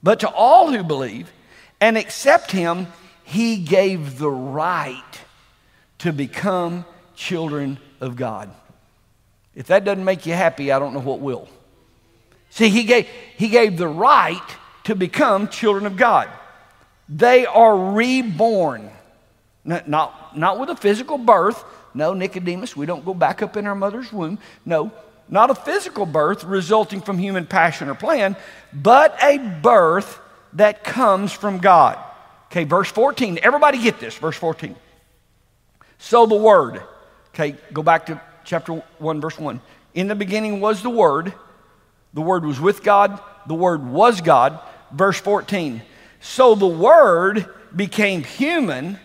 but 0.02 0.20
to 0.20 0.28
all 0.30 0.72
who 0.72 0.82
believe 0.82 1.30
and 1.80 1.99
accept 1.99 2.50
him, 2.50 2.87
he 3.22 3.58
gave 3.58 4.18
the 4.18 4.30
right 4.30 5.20
to 5.99 6.12
become 6.12 6.87
children 7.14 7.78
of 8.00 8.16
God. 8.16 8.50
If 9.54 9.66
that 9.66 9.84
doesn't 9.84 10.04
make 10.04 10.25
you 10.25 10.32
happy, 10.32 10.72
I 10.72 10.78
don't 10.78 10.94
know 10.94 11.00
what 11.00 11.20
will. 11.20 11.46
See, 12.49 12.70
he 12.70 12.84
gave, 12.84 13.06
he 13.37 13.49
gave 13.49 13.76
the 13.76 13.87
right 13.88 14.56
to 14.84 14.94
become 14.94 15.49
children 15.49 15.84
of 15.84 15.96
God. 15.96 16.28
They 17.08 17.44
are 17.44 17.92
reborn, 17.92 18.90
not, 19.64 19.88
not, 19.88 20.37
not 20.37 20.58
with 20.58 20.70
a 20.70 20.76
physical 20.76 21.18
birth. 21.18 21.62
No, 21.94 22.14
Nicodemus, 22.14 22.76
we 22.76 22.87
don't 22.87 23.04
go 23.04 23.14
back 23.14 23.42
up 23.42 23.56
in 23.56 23.66
our 23.66 23.75
mother's 23.75 24.12
womb. 24.12 24.38
No, 24.64 24.92
not 25.28 25.50
a 25.50 25.54
physical 25.54 26.06
birth 26.06 26.44
resulting 26.44 27.00
from 27.00 27.18
human 27.18 27.47
passion 27.47 27.88
or 27.88 27.94
plan, 27.94 28.37
but 28.73 29.16
a 29.23 29.38
birth 29.38 30.20
that 30.54 30.85
comes 30.85 31.32
from 31.32 31.59
God. 31.59 31.99
Okay, 32.47 32.64
verse 32.64 32.90
14. 32.90 33.38
Everybody 33.42 33.82
get 33.82 34.00
this, 34.00 34.16
verse 34.16 34.37
14. 34.37 34.75
So 35.99 36.26
the 36.26 36.37
Word, 36.37 36.82
okay, 37.35 37.56
go 37.73 37.82
back 37.82 38.06
to 38.06 38.20
chapter 38.44 38.75
1, 38.99 39.20
verse 39.20 39.38
1. 39.38 39.61
In 39.94 40.09
the 40.09 40.14
beginning 40.14 40.61
was 40.61 40.82
the 40.82 40.90
Word, 40.90 41.32
the 42.14 42.23
Word 42.23 42.44
was 42.44 42.61
with 42.61 42.82
God, 42.82 43.20
the 43.47 43.54
Word 43.54 43.87
was 43.87 44.20
God. 44.20 44.61
Verse 44.92 45.20
14. 45.20 45.82
So 46.20 46.54
the 46.54 46.66
Word 46.66 47.47
became 47.75 48.25
human 48.25 48.99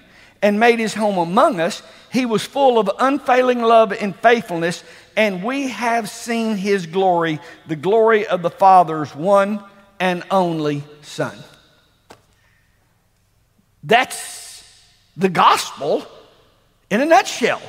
and 0.46 0.60
made 0.60 0.78
his 0.78 0.94
home 0.94 1.18
among 1.18 1.60
us. 1.60 1.82
He 2.12 2.28
was 2.28 2.46
full 2.46 2.78
of 2.78 2.88
unfailing 3.00 3.64
love 3.64 3.92
and 3.92 4.16
faithfulness, 4.16 4.84
and 5.18 5.44
we 5.44 5.70
have 5.70 6.08
seen 6.08 6.56
his 6.56 6.86
glory, 6.86 7.40
the 7.68 7.76
glory 7.76 8.28
of 8.28 8.44
the 8.44 8.52
Father's 8.52 9.16
one 9.16 9.64
and 10.00 10.24
only 10.30 10.84
Son. 11.02 11.36
That's 13.84 14.72
the 15.18 15.30
gospel 15.30 16.06
in 16.92 17.02
a 17.02 17.06
nutshell. 17.06 17.62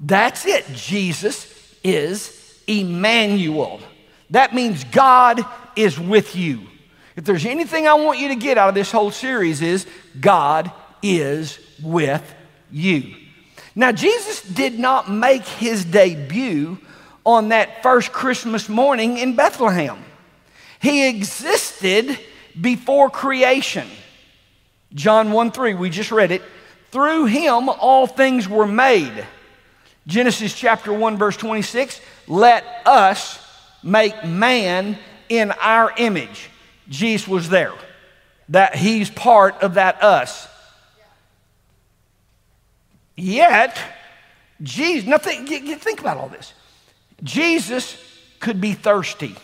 That's 0.00 0.46
it. 0.46 0.64
Jesus 0.72 1.76
is 1.84 2.62
Immanuel. 2.66 3.80
That 4.30 4.54
means 4.54 4.84
God 4.84 5.44
is 5.76 6.00
with 6.00 6.34
you. 6.34 6.62
If 7.14 7.24
there's 7.24 7.44
anything 7.44 7.86
I 7.86 7.92
want 7.92 8.20
you 8.20 8.28
to 8.28 8.36
get 8.36 8.56
out 8.56 8.70
of 8.70 8.74
this 8.74 8.90
whole 8.90 9.10
series 9.10 9.60
is 9.60 9.86
God 10.18 10.72
is 11.02 11.58
with 11.82 12.34
you. 12.70 13.14
Now 13.74 13.92
Jesus 13.92 14.42
did 14.42 14.78
not 14.78 15.10
make 15.10 15.44
his 15.44 15.84
debut 15.84 16.78
on 17.24 17.48
that 17.48 17.82
first 17.82 18.12
Christmas 18.12 18.68
morning 18.68 19.18
in 19.18 19.36
Bethlehem. 19.36 19.98
He 20.80 21.08
existed 21.08 22.18
before 22.60 23.10
creation. 23.10 23.88
John 24.92 25.32
1 25.32 25.50
3, 25.50 25.74
we 25.74 25.90
just 25.90 26.12
read 26.12 26.30
it. 26.30 26.42
Through 26.90 27.26
him 27.26 27.68
all 27.68 28.06
things 28.06 28.48
were 28.48 28.66
made. 28.66 29.26
Genesis 30.06 30.54
chapter 30.54 30.92
1, 30.92 31.16
verse 31.16 31.36
26, 31.36 32.00
let 32.28 32.64
us 32.86 33.40
make 33.82 34.24
man 34.24 34.98
in 35.28 35.50
our 35.52 35.92
image. 35.96 36.50
Jesus 36.88 37.26
was 37.26 37.48
there. 37.48 37.72
That 38.50 38.76
he's 38.76 39.08
part 39.08 39.62
of 39.62 39.74
that 39.74 40.02
us. 40.02 40.46
Yet, 43.16 43.78
Jesus, 44.62 45.08
now 45.08 45.18
think, 45.18 45.48
think 45.80 46.00
about 46.00 46.16
all 46.16 46.28
this. 46.28 46.52
Jesus 47.22 47.96
could 48.40 48.60
be 48.60 48.74
thirsty. 48.74 49.34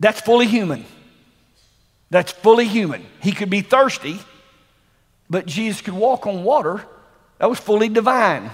That's 0.00 0.20
fully 0.20 0.46
human. 0.46 0.84
That's 2.10 2.32
fully 2.32 2.66
human. 2.66 3.06
He 3.20 3.32
could 3.32 3.50
be 3.50 3.62
thirsty, 3.62 4.18
but 5.30 5.46
Jesus 5.46 5.80
could 5.80 5.94
walk 5.94 6.26
on 6.26 6.44
water. 6.44 6.84
That 7.38 7.48
was 7.48 7.58
fully 7.58 7.88
divine. 7.88 8.50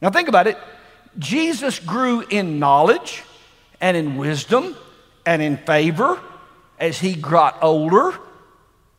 Now 0.00 0.10
think 0.10 0.28
about 0.28 0.46
it. 0.46 0.58
Jesus 1.18 1.78
grew 1.78 2.20
in 2.22 2.58
knowledge 2.58 3.22
and 3.80 3.96
in 3.96 4.16
wisdom 4.16 4.76
and 5.24 5.40
in 5.40 5.56
favor 5.58 6.18
as 6.78 6.98
he 6.98 7.14
got 7.14 7.62
older. 7.62 8.18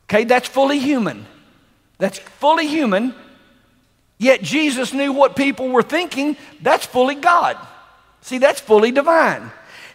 Okay, 0.04 0.24
that's 0.24 0.48
fully 0.48 0.78
human. 0.78 1.26
That's 1.98 2.18
fully 2.18 2.66
human. 2.66 3.14
Yet 4.18 4.42
Jesus 4.42 4.92
knew 4.92 5.12
what 5.12 5.36
people 5.36 5.68
were 5.68 5.82
thinking. 5.82 6.36
That's 6.62 6.86
fully 6.86 7.16
God. 7.16 7.58
See, 8.22 8.38
that's 8.38 8.60
fully 8.60 8.90
divine. 8.90 9.50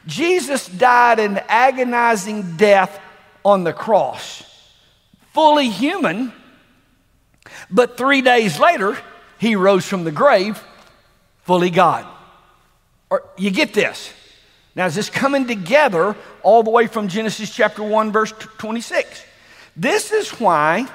Jesus 0.06 0.68
died 0.68 1.20
an 1.20 1.40
agonizing 1.48 2.58
death 2.58 3.00
on 3.44 3.64
the 3.64 3.74
cross, 3.74 4.44
fully 5.34 5.70
human, 5.70 6.32
but 7.70 7.98
three 7.98 8.22
days 8.22 8.60
later, 8.60 8.98
he 9.38 9.56
rose 9.56 9.86
from 9.86 10.04
the 10.04 10.12
grave, 10.12 10.64
fully 11.44 11.70
God. 11.70 12.06
Or, 13.10 13.24
you 13.38 13.52
get 13.52 13.74
this? 13.74 14.14
Now, 14.76 14.86
is 14.86 14.96
this 14.96 15.10
coming 15.10 15.48
together 15.48 16.16
all 16.44 16.64
the 16.64 16.70
way 16.70 16.88
from 16.88 17.08
Genesis 17.08 17.54
chapter 17.54 17.84
1, 17.84 18.12
verse 18.12 18.32
26? 18.32 19.24
This 19.76 20.12
is 20.12 20.30
why, 20.40 20.88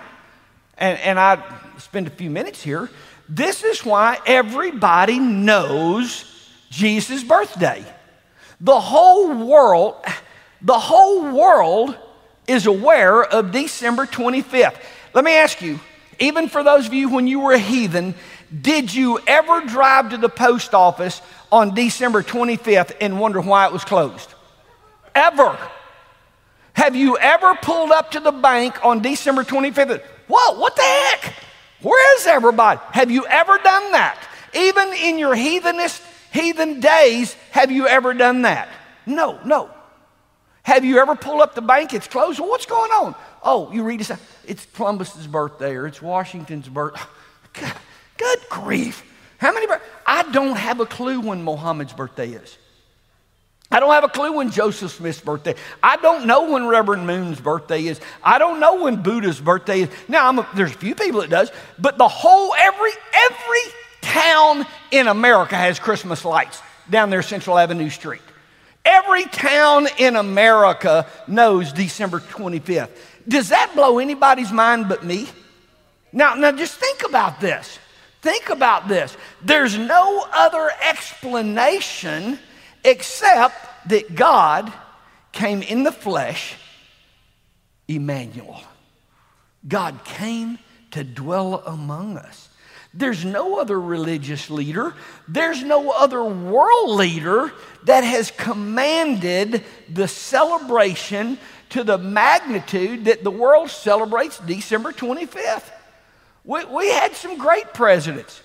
and, 0.79 0.99
and 1.01 1.19
I 1.19 1.43
spend 1.79 2.07
a 2.07 2.11
few 2.11 2.31
minutes 2.31 2.63
here, 2.63 2.89
this 3.29 3.65
is 3.65 3.85
why 3.85 4.19
everybody 4.27 5.19
knows 5.19 6.25
Jesus' 6.71 7.25
birthday. 7.25 7.85
The 8.61 8.81
whole 8.81 9.47
world, 9.47 9.97
the 10.63 10.79
whole 10.79 11.33
world 11.33 11.97
is 12.47 12.67
aware 12.67 13.23
of 13.23 13.53
December 13.53 14.07
25th. 14.07 14.77
Let 15.13 15.25
me 15.25 15.33
ask 15.33 15.61
you, 15.61 15.81
even 16.19 16.49
for 16.49 16.63
those 16.63 16.87
of 16.87 16.95
you 16.95 17.09
when 17.09 17.27
you 17.27 17.41
were 17.41 17.53
a 17.53 17.59
heathen, 17.59 18.15
did 18.63 18.95
you 18.95 19.19
ever 19.27 19.63
drive 19.63 20.11
to 20.11 20.17
the 20.17 20.29
post 20.29 20.75
office 20.75 21.21
on 21.51 21.75
December 21.75 22.23
25th 22.23 22.97
and 23.01 23.19
wonder 23.19 23.41
why 23.41 23.67
it 23.67 23.73
was 23.73 23.85
closed? 23.85 24.33
Ever. 25.15 25.59
Have 26.75 26.95
you 26.95 27.17
ever 27.19 27.55
pulled 27.57 27.91
up 27.91 28.13
to 28.13 28.21
the 28.21 28.33
bank 28.33 28.85
on 28.85 29.01
December 29.01 29.43
25th? 29.43 30.03
Whoa, 30.29 30.59
what 30.59 30.77
the 30.77 30.83
heck? 30.83 31.35
Where 31.83 32.19
is 32.19 32.27
everybody? 32.27 32.81
Have 32.93 33.11
you 33.11 33.27
ever 33.27 33.59
done 33.59 33.93
that? 33.93 34.19
Even 34.55 34.93
in 34.95 35.19
your 35.19 35.35
heathenist, 35.35 36.03
heathen 36.33 36.81
days, 36.81 37.35
have 37.51 37.71
you 37.71 37.87
ever 37.87 38.15
done 38.15 38.43
that? 38.43 38.69
No, 39.05 39.39
no. 39.45 39.71
Have 40.63 40.85
you 40.85 40.99
ever 40.99 41.15
pulled 41.15 41.43
up 41.43 41.55
the 41.55 41.63
bank? 41.63 41.95
It's 41.95 42.09
closed. 42.09 42.41
Well, 42.41 42.49
what's 42.49 42.67
going 42.67 42.91
on? 42.91 43.15
Oh, 43.43 43.71
you 43.73 43.85
read 43.85 44.01
it. 44.01 44.11
It's 44.47 44.67
Columbus's 44.75 45.27
birthday 45.27 45.77
or 45.77 45.87
it's 45.87 46.03
Washington's 46.03 46.69
birthday. 46.69 47.01
God, 47.53 47.73
good 48.17 48.39
grief. 48.51 49.05
How 49.39 49.53
many? 49.53 49.67
I 50.07 50.23
don't 50.33 50.57
have 50.57 50.81
a 50.81 50.87
clue 50.87 51.21
when 51.21 51.45
Mohammed's 51.45 51.93
birthday 51.93 52.31
is. 52.31 52.59
I 53.71 53.81
don't 53.81 53.91
have 53.93 54.05
a 54.05 54.09
clue 54.09 54.33
when 54.33 54.51
Joseph 54.51 54.93
Smith's 54.93 55.21
birthday. 55.21 55.55
I 55.83 55.97
don't 55.97 56.27
know 56.27 56.53
when 56.53 56.67
Reverend 56.67 57.07
Moon's 57.07 57.41
birthday 57.41 57.87
is. 57.87 58.01
I 58.23 58.39
don't 58.39 58.61
know 58.61 58.83
when 58.83 59.03
Buddha's 59.03 59.41
birthday 59.41 59.83
is. 59.83 59.89
Now, 60.07 60.31
a, 60.31 60.49
there's 60.55 60.71
a 60.71 60.79
few 60.79 60.95
people 60.95 61.21
that 61.21 61.31
does, 61.31 61.51
but 61.79 61.99
the 61.99 62.07
whole 62.07 62.55
every 62.55 62.93
every 63.13 63.73
town 64.03 64.67
in 64.93 65.09
America 65.09 65.57
has 65.57 65.81
Christmas 65.81 66.25
lights 66.25 66.63
down 66.89 67.11
there 67.11 67.23
Central 67.23 67.59
Avenue 67.59 67.91
Street. 67.91 68.23
Every 68.85 69.25
town 69.25 69.89
in 69.99 70.15
America 70.15 71.07
knows 71.27 71.73
December 71.73 72.21
25th. 72.21 72.91
Does 73.27 73.49
that 73.49 73.73
blow 73.75 73.99
anybody's 73.99 74.53
mind 74.53 74.89
but 74.89 75.05
me? 75.05 75.29
Now, 76.13 76.35
now 76.35 76.53
just 76.53 76.77
think 76.77 77.03
about 77.05 77.41
this. 77.41 77.81
Think 78.23 78.49
about 78.49 78.87
this. 78.87 79.17
There's 79.43 79.77
no 79.77 80.25
other 80.33 80.71
explanation 80.89 82.39
except 82.87 83.89
that 83.89 84.15
God 84.15 84.73
came 85.33 85.61
in 85.63 85.83
the 85.83 85.93
flesh, 85.93 86.55
Immanuel. 87.89 88.63
God 89.69 90.05
came 90.05 90.59
to 90.93 91.05
dwell 91.05 91.63
among 91.67 92.17
us. 92.17 92.49
There's 92.95 93.25
no 93.25 93.61
other 93.61 93.79
religious 93.79 94.49
leader, 94.49 94.95
there's 95.29 95.63
no 95.63 95.91
other 95.91 96.25
world 96.25 96.97
leader 96.97 97.53
that 97.85 98.05
has 98.05 98.31
commanded 98.31 99.63
the 99.93 100.09
celebration 100.09 101.39
to 101.71 101.85
the 101.85 101.99
magnitude 101.99 103.05
that 103.05 103.23
the 103.23 103.31
world 103.31 103.69
celebrates 103.69 104.39
December 104.39 104.93
25th. 104.93 105.71
We, 106.45 106.65
we 106.65 106.91
had 106.91 107.15
some 107.15 107.37
great 107.37 107.75
presidents. 107.75 108.41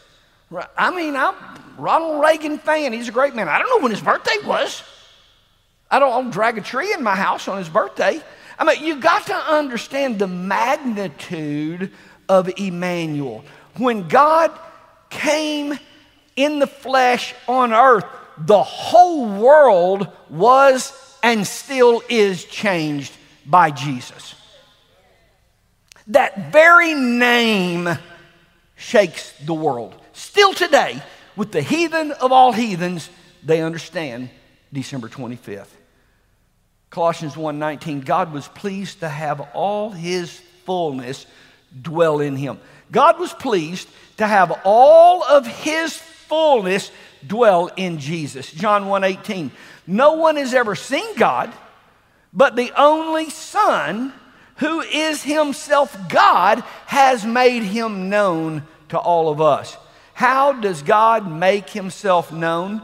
I 0.78 0.94
mean, 0.94 1.16
I'm 1.16 1.36
Ronald 1.78 2.22
Reagan 2.22 2.58
fan. 2.58 2.94
He's 2.94 3.08
a 3.08 3.12
great 3.12 3.36
man. 3.36 3.48
I 3.48 3.60
don't 3.60 3.70
know 3.70 3.84
when 3.84 3.92
his 3.92 4.02
birthday 4.02 4.36
was. 4.46 4.84
I 5.90 6.00
don't, 6.00 6.12
I 6.12 6.22
don't 6.22 6.32
drag 6.32 6.58
a 6.58 6.62
tree 6.62 6.94
in 6.94 7.04
my 7.04 7.16
house 7.16 7.48
on 7.48 7.58
his 7.58 7.70
birthday. 7.70 8.22
I 8.60 8.64
mean, 8.64 8.84
you 8.84 8.98
got 8.98 9.26
to 9.28 9.36
understand 9.36 10.20
the 10.20 10.28
magnitude 10.28 11.92
of 12.28 12.50
Immanuel. 12.58 13.44
When 13.78 14.08
God 14.08 14.52
came 15.10 15.78
in 16.36 16.60
the 16.60 16.68
flesh 16.68 17.34
on 17.48 17.74
earth, 17.74 18.06
the 18.38 18.62
whole 18.62 19.26
world 19.26 20.08
was 20.30 20.94
and 21.24 21.46
still 21.46 22.02
is 22.10 22.46
changed 22.46 23.14
by 23.46 23.72
Jesus. 23.72 24.36
That 26.08 26.52
very 26.52 26.94
name 26.94 27.90
shakes 28.76 29.34
the 29.46 29.54
world. 29.54 30.01
Still 30.32 30.54
today, 30.54 31.04
with 31.36 31.52
the 31.52 31.62
heathen 31.62 32.14
of 32.14 32.32
all 32.32 32.54
heathens, 32.54 33.10
they 33.44 33.62
understand 33.62 34.30
December 34.72 35.10
25th. 35.10 35.76
Colossians 36.90 37.36
1:19 37.36 38.00
God 38.00 38.32
was 38.32 38.48
pleased 38.48 39.02
to 39.02 39.10
have 39.10 39.42
all 39.54 39.90
his 39.90 40.42
fullness 40.66 41.26
dwell 41.82 42.22
in 42.22 42.38
him. 42.38 42.62
God 42.94 43.20
was 43.20 43.34
pleased 43.34 43.90
to 44.20 44.26
have 44.26 44.58
all 44.64 45.22
of 45.26 45.46
his 45.46 45.98
fullness 45.98 46.92
dwell 47.28 47.70
in 47.76 48.00
Jesus. 48.00 48.50
John 48.54 48.88
1:18. 48.88 49.52
No 49.86 50.14
one 50.14 50.38
has 50.38 50.54
ever 50.54 50.76
seen 50.76 51.14
God, 51.18 51.52
but 52.32 52.56
the 52.56 52.72
only 52.78 53.30
Son, 53.30 54.14
who 54.56 54.80
is 54.80 55.24
himself 55.24 55.94
God, 56.08 56.64
has 56.86 57.26
made 57.26 57.64
him 57.64 58.08
known 58.08 58.66
to 58.88 58.98
all 58.98 59.28
of 59.28 59.42
us. 59.42 59.76
How 60.14 60.54
does 60.54 60.82
God 60.82 61.30
make 61.32 61.70
himself 61.70 62.32
known? 62.32 62.82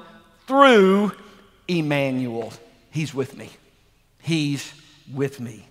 Through 0.47 1.11
Immanuel. 1.67 2.53
He's 2.89 3.13
with 3.13 3.37
me. 3.37 3.49
He's 4.21 4.73
with 5.13 5.39
me. 5.39 5.67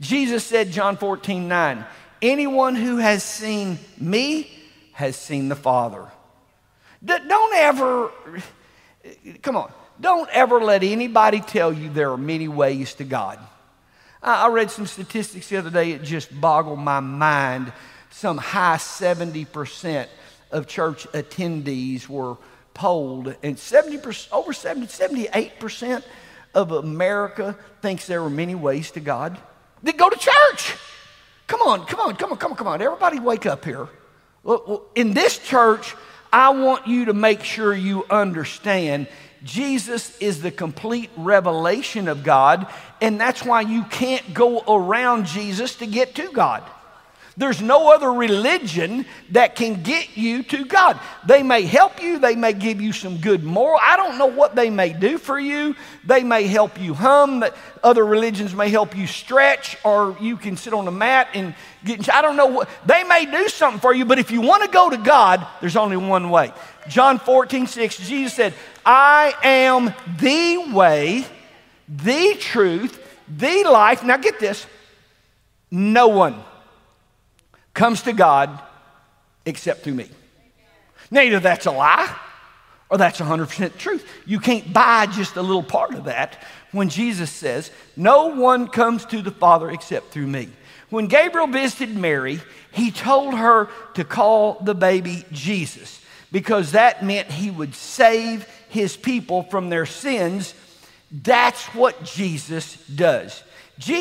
Jesus 0.00 0.44
said, 0.44 0.70
John 0.70 0.96
14, 0.96 1.48
9, 1.48 1.84
anyone 2.20 2.74
who 2.74 2.98
has 2.98 3.22
seen 3.22 3.78
me 3.98 4.50
has 4.92 5.16
seen 5.16 5.48
the 5.48 5.56
Father. 5.56 6.06
Don't 7.04 7.54
ever, 7.54 8.10
come 9.42 9.56
on, 9.56 9.72
don't 10.00 10.28
ever 10.32 10.60
let 10.60 10.82
anybody 10.82 11.40
tell 11.40 11.72
you 11.72 11.88
there 11.88 12.10
are 12.10 12.18
many 12.18 12.48
ways 12.48 12.94
to 12.94 13.04
God. 13.04 13.38
I 14.22 14.48
read 14.48 14.70
some 14.70 14.86
statistics 14.86 15.48
the 15.48 15.58
other 15.58 15.70
day, 15.70 15.92
it 15.92 16.02
just 16.02 16.38
boggled 16.40 16.78
my 16.78 17.00
mind. 17.00 17.72
Some 18.10 18.38
high 18.38 18.76
70% 18.76 20.08
of 20.50 20.66
church 20.66 21.06
attendees 21.12 22.08
were 22.08 22.36
polled, 22.74 23.34
and 23.42 23.56
70%, 23.56 24.28
over 24.32 24.52
70, 24.52 24.86
78% 24.86 26.02
of 26.54 26.72
America 26.72 27.56
thinks 27.82 28.06
there 28.06 28.22
are 28.22 28.30
many 28.30 28.54
ways 28.54 28.90
to 28.92 29.00
God. 29.00 29.38
They 29.82 29.92
go 29.92 30.10
to 30.10 30.16
church. 30.16 30.76
Come 31.46 31.60
on, 31.62 31.86
come 31.86 32.00
on, 32.00 32.16
come 32.16 32.32
on, 32.32 32.38
come 32.38 32.52
on, 32.52 32.56
come 32.56 32.66
on. 32.66 32.82
Everybody 32.82 33.20
wake 33.20 33.46
up 33.46 33.64
here. 33.64 33.88
In 34.94 35.14
this 35.14 35.38
church, 35.38 35.94
I 36.32 36.50
want 36.50 36.86
you 36.86 37.06
to 37.06 37.14
make 37.14 37.42
sure 37.44 37.74
you 37.74 38.04
understand 38.10 39.08
Jesus 39.42 40.16
is 40.18 40.42
the 40.42 40.50
complete 40.50 41.10
revelation 41.16 42.08
of 42.08 42.24
God, 42.24 42.66
and 43.00 43.20
that's 43.20 43.44
why 43.44 43.60
you 43.60 43.84
can't 43.84 44.34
go 44.34 44.60
around 44.60 45.26
Jesus 45.26 45.76
to 45.76 45.86
get 45.86 46.14
to 46.16 46.30
God. 46.32 46.62
There's 47.38 47.60
no 47.60 47.92
other 47.92 48.10
religion 48.10 49.04
that 49.32 49.56
can 49.56 49.82
get 49.82 50.16
you 50.16 50.42
to 50.44 50.64
God. 50.64 50.98
They 51.26 51.42
may 51.42 51.62
help 51.62 52.02
you, 52.02 52.18
they 52.18 52.34
may 52.34 52.54
give 52.54 52.80
you 52.80 52.94
some 52.94 53.18
good 53.18 53.44
moral. 53.44 53.78
I 53.82 53.98
don't 53.98 54.16
know 54.16 54.26
what 54.26 54.54
they 54.56 54.70
may 54.70 54.94
do 54.94 55.18
for 55.18 55.38
you. 55.38 55.76
They 56.04 56.22
may 56.22 56.44
help 56.44 56.80
you 56.80 56.94
hum. 56.94 57.44
Other 57.84 58.06
religions 58.06 58.54
may 58.54 58.70
help 58.70 58.96
you 58.96 59.06
stretch, 59.06 59.76
or 59.84 60.16
you 60.18 60.38
can 60.38 60.56
sit 60.56 60.72
on 60.72 60.88
a 60.88 60.90
mat 60.90 61.28
and 61.34 61.54
get. 61.84 62.08
I 62.08 62.22
don't 62.22 62.36
know 62.36 62.46
what. 62.46 62.70
They 62.86 63.04
may 63.04 63.26
do 63.26 63.48
something 63.48 63.80
for 63.80 63.92
you, 63.92 64.06
but 64.06 64.18
if 64.18 64.30
you 64.30 64.40
want 64.40 64.62
to 64.62 64.70
go 64.70 64.88
to 64.88 64.96
God, 64.96 65.46
there's 65.60 65.76
only 65.76 65.98
one 65.98 66.30
way. 66.30 66.52
John 66.88 67.18
14, 67.18 67.66
6, 67.66 68.08
Jesus 68.08 68.32
said, 68.32 68.54
I 68.84 69.34
am 69.42 69.92
the 70.18 70.72
way, 70.72 71.26
the 71.86 72.34
truth, 72.38 72.98
the 73.28 73.64
life. 73.64 74.02
Now 74.04 74.16
get 74.16 74.40
this. 74.40 74.66
No 75.70 76.08
one 76.08 76.42
comes 77.76 78.02
to 78.02 78.12
God 78.12 78.60
except 79.44 79.84
through 79.84 79.94
me. 79.94 80.08
Now, 81.10 81.20
either 81.20 81.38
that's 81.38 81.66
a 81.66 81.70
lie 81.70 82.12
or 82.90 82.98
that's 82.98 83.20
100% 83.20 83.78
truth. 83.78 84.04
You 84.26 84.40
can't 84.40 84.72
buy 84.72 85.06
just 85.06 85.36
a 85.36 85.42
little 85.42 85.62
part 85.62 85.94
of 85.94 86.04
that 86.04 86.42
when 86.72 86.88
Jesus 86.88 87.30
says, 87.30 87.70
No 87.96 88.28
one 88.34 88.66
comes 88.66 89.04
to 89.06 89.22
the 89.22 89.30
Father 89.30 89.70
except 89.70 90.10
through 90.10 90.26
me. 90.26 90.48
When 90.90 91.06
Gabriel 91.06 91.46
visited 91.46 91.96
Mary, 91.96 92.40
he 92.72 92.90
told 92.90 93.34
her 93.34 93.68
to 93.94 94.04
call 94.04 94.58
the 94.60 94.74
baby 94.74 95.24
Jesus 95.30 96.00
because 96.32 96.72
that 96.72 97.04
meant 97.04 97.30
he 97.30 97.50
would 97.50 97.74
save 97.74 98.48
his 98.68 98.96
people 98.96 99.42
from 99.44 99.68
their 99.68 99.86
sins. 99.86 100.54
That's 101.10 101.64
what 101.74 102.04
Jesus 102.04 102.76
does. 102.88 103.42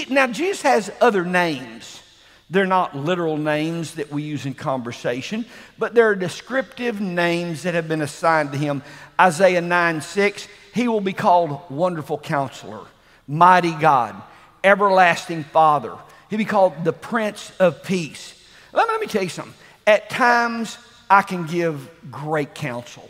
Now, 0.10 0.28
Jesus 0.28 0.62
has 0.62 0.92
other 1.02 1.26
names. 1.26 2.02
They're 2.50 2.68
not 2.68 2.96
literal 2.96 3.38
names 3.38 3.96
that 3.96 4.12
we 4.12 4.22
use 4.22 4.46
in 4.46 4.54
conversation, 4.54 5.46
but 5.80 5.96
they're 5.96 6.14
descriptive 6.14 7.02
names 7.02 7.64
that 7.64 7.74
have 7.74 7.88
been 7.88 8.02
assigned 8.02 8.52
to 8.52 8.58
him. 8.58 8.84
Isaiah 9.20 9.62
9 9.62 10.02
6, 10.02 10.48
he 10.74 10.88
will 10.88 11.02
be 11.02 11.14
called 11.14 11.60
Wonderful 11.72 12.20
Counselor, 12.20 12.86
Mighty 13.28 13.72
God, 13.72 14.22
Everlasting 14.64 15.44
Father. 15.46 15.96
He'll 16.30 16.38
be 16.38 16.46
called 16.46 16.84
the 16.84 16.94
Prince 16.94 17.52
of 17.60 17.84
Peace. 17.84 18.40
Let 18.74 18.88
me, 18.88 18.92
let 18.92 19.02
me 19.02 19.08
tell 19.08 19.24
you 19.24 19.30
something. 19.30 19.54
At 19.88 20.10
times, 20.10 20.78
I 21.10 21.24
can 21.24 21.48
give 21.48 21.90
great 22.12 22.54
counsel. 22.54 23.10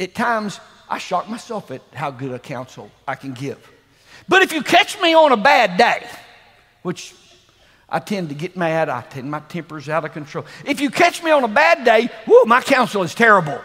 At 0.00 0.14
times, 0.14 0.60
I 0.88 0.98
shock 0.98 1.28
myself 1.28 1.70
at 1.70 1.82
how 1.94 2.10
good 2.10 2.32
a 2.32 2.38
counsel 2.38 2.90
I 3.06 3.14
can 3.14 3.32
give. 3.32 3.70
But 4.28 4.42
if 4.42 4.52
you 4.52 4.62
catch 4.62 5.00
me 5.00 5.14
on 5.14 5.32
a 5.32 5.36
bad 5.36 5.76
day, 5.78 6.06
which 6.82 7.14
I 7.88 8.00
tend 8.00 8.28
to 8.28 8.34
get 8.34 8.56
mad. 8.56 8.88
I 8.88 9.00
tend 9.00 9.30
my 9.30 9.40
temper's 9.40 9.88
out 9.88 10.04
of 10.04 10.12
control. 10.12 10.44
If 10.64 10.80
you 10.80 10.90
catch 10.90 11.22
me 11.22 11.30
on 11.30 11.44
a 11.44 11.48
bad 11.48 11.84
day, 11.84 12.10
whoo, 12.26 12.44
my 12.44 12.60
counsel 12.60 13.02
is 13.02 13.14
terrible. 13.14 13.60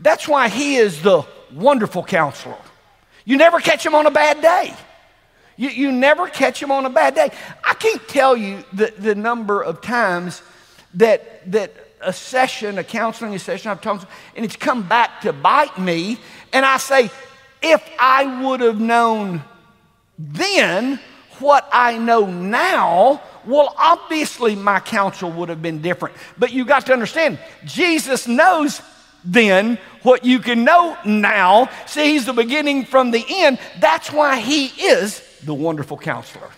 That's 0.00 0.28
why 0.28 0.48
he 0.48 0.76
is 0.76 1.00
the 1.02 1.24
wonderful 1.52 2.04
counselor. 2.04 2.58
You 3.24 3.36
never 3.36 3.60
catch 3.60 3.86
him 3.86 3.94
on 3.94 4.06
a 4.06 4.10
bad 4.10 4.42
day. 4.42 4.74
You, 5.56 5.68
you 5.68 5.92
never 5.92 6.28
catch 6.28 6.62
him 6.62 6.70
on 6.70 6.86
a 6.86 6.90
bad 6.90 7.14
day. 7.14 7.30
I 7.64 7.74
can't 7.74 8.06
tell 8.08 8.36
you 8.36 8.64
the, 8.72 8.92
the 8.98 9.14
number 9.14 9.62
of 9.62 9.80
times 9.80 10.42
that, 10.94 11.50
that 11.52 11.72
a 12.00 12.12
session, 12.12 12.78
a 12.78 12.84
counseling 12.84 13.38
session, 13.38 13.70
I've 13.70 13.80
talked, 13.80 14.06
and 14.34 14.44
it's 14.44 14.56
come 14.56 14.86
back 14.86 15.20
to 15.22 15.32
bite 15.32 15.78
me, 15.78 16.18
and 16.52 16.66
I 16.66 16.78
say, 16.78 17.10
if 17.62 17.88
I 17.98 18.42
would 18.42 18.60
have 18.60 18.80
known 18.80 19.42
then 20.18 21.00
what 21.38 21.68
I 21.72 21.96
know 21.98 22.26
now, 22.26 23.22
well, 23.46 23.74
obviously 23.76 24.54
my 24.54 24.80
counsel 24.80 25.30
would 25.32 25.48
have 25.48 25.62
been 25.62 25.82
different. 25.82 26.16
But 26.38 26.52
you 26.52 26.64
got 26.64 26.86
to 26.86 26.92
understand, 26.92 27.38
Jesus 27.64 28.26
knows 28.28 28.80
then 29.24 29.78
what 30.02 30.24
you 30.24 30.38
can 30.38 30.64
know 30.64 30.96
now. 31.04 31.68
See, 31.86 32.12
he's 32.12 32.26
the 32.26 32.32
beginning 32.32 32.84
from 32.84 33.10
the 33.10 33.24
end. 33.28 33.58
That's 33.78 34.10
why 34.10 34.40
he 34.40 34.66
is 34.66 35.22
the 35.44 35.54
wonderful 35.54 35.96
counselor. 35.96 36.50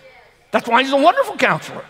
That's 0.51 0.69
why 0.69 0.83
he's 0.83 0.93
a 0.93 0.97
wonderful 0.97 1.37
counselor. 1.37 1.85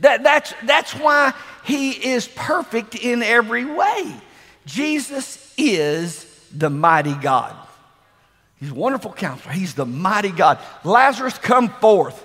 That, 0.00 0.22
that's, 0.22 0.54
that's 0.64 0.92
why 0.92 1.32
he 1.64 1.90
is 1.90 2.28
perfect 2.28 2.94
in 2.94 3.22
every 3.22 3.64
way. 3.64 4.14
Jesus 4.66 5.52
is 5.56 6.24
the 6.52 6.70
mighty 6.70 7.14
God. 7.14 7.54
He's 8.60 8.70
a 8.70 8.74
wonderful 8.74 9.12
counselor. 9.12 9.52
He's 9.52 9.74
the 9.74 9.86
mighty 9.86 10.30
God. 10.30 10.58
Lazarus, 10.84 11.36
come 11.38 11.68
forth. 11.68 12.23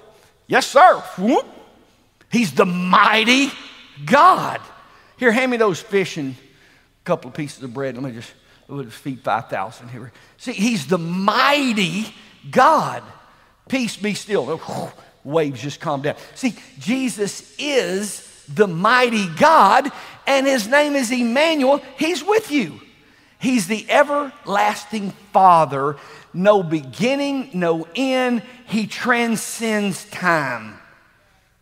Yes, 0.49 0.65
sir. 0.65 0.95
Whoop. 1.19 1.45
He's 2.31 2.51
the 2.51 2.65
mighty 2.65 3.51
God. 4.03 4.59
Here, 5.17 5.31
hand 5.31 5.51
me 5.51 5.57
those 5.57 5.79
fish 5.79 6.17
and 6.17 6.33
a 6.33 7.05
couple 7.05 7.29
of 7.29 7.35
pieces 7.35 7.63
of 7.63 7.73
bread. 7.73 7.95
Let 7.95 8.03
me 8.03 8.11
just, 8.11 8.33
let 8.67 8.85
me 8.85 8.91
feed 8.91 9.21
5,000 9.21 9.89
here. 9.89 10.11
See, 10.37 10.53
he's 10.53 10.87
the 10.87 10.97
mighty 10.97 12.13
God. 12.49 13.03
Peace 13.67 13.95
be 13.95 14.15
still. 14.15 14.59
Waves 15.23 15.61
just 15.61 15.79
calm 15.79 16.01
down. 16.01 16.15
See, 16.33 16.55
Jesus 16.79 17.55
is 17.59 18.43
the 18.51 18.67
mighty 18.67 19.27
God, 19.35 19.91
and 20.25 20.47
his 20.47 20.67
name 20.67 20.95
is 20.95 21.11
Immanuel. 21.11 21.83
He's 21.97 22.23
with 22.23 22.51
you. 22.51 22.81
He's 23.37 23.67
the 23.67 23.89
everlasting 23.89 25.11
Father 25.31 25.97
no 26.33 26.63
beginning, 26.63 27.49
no 27.53 27.87
end. 27.95 28.43
He 28.69 28.85
transcends 28.85 30.05
time. 30.05 30.79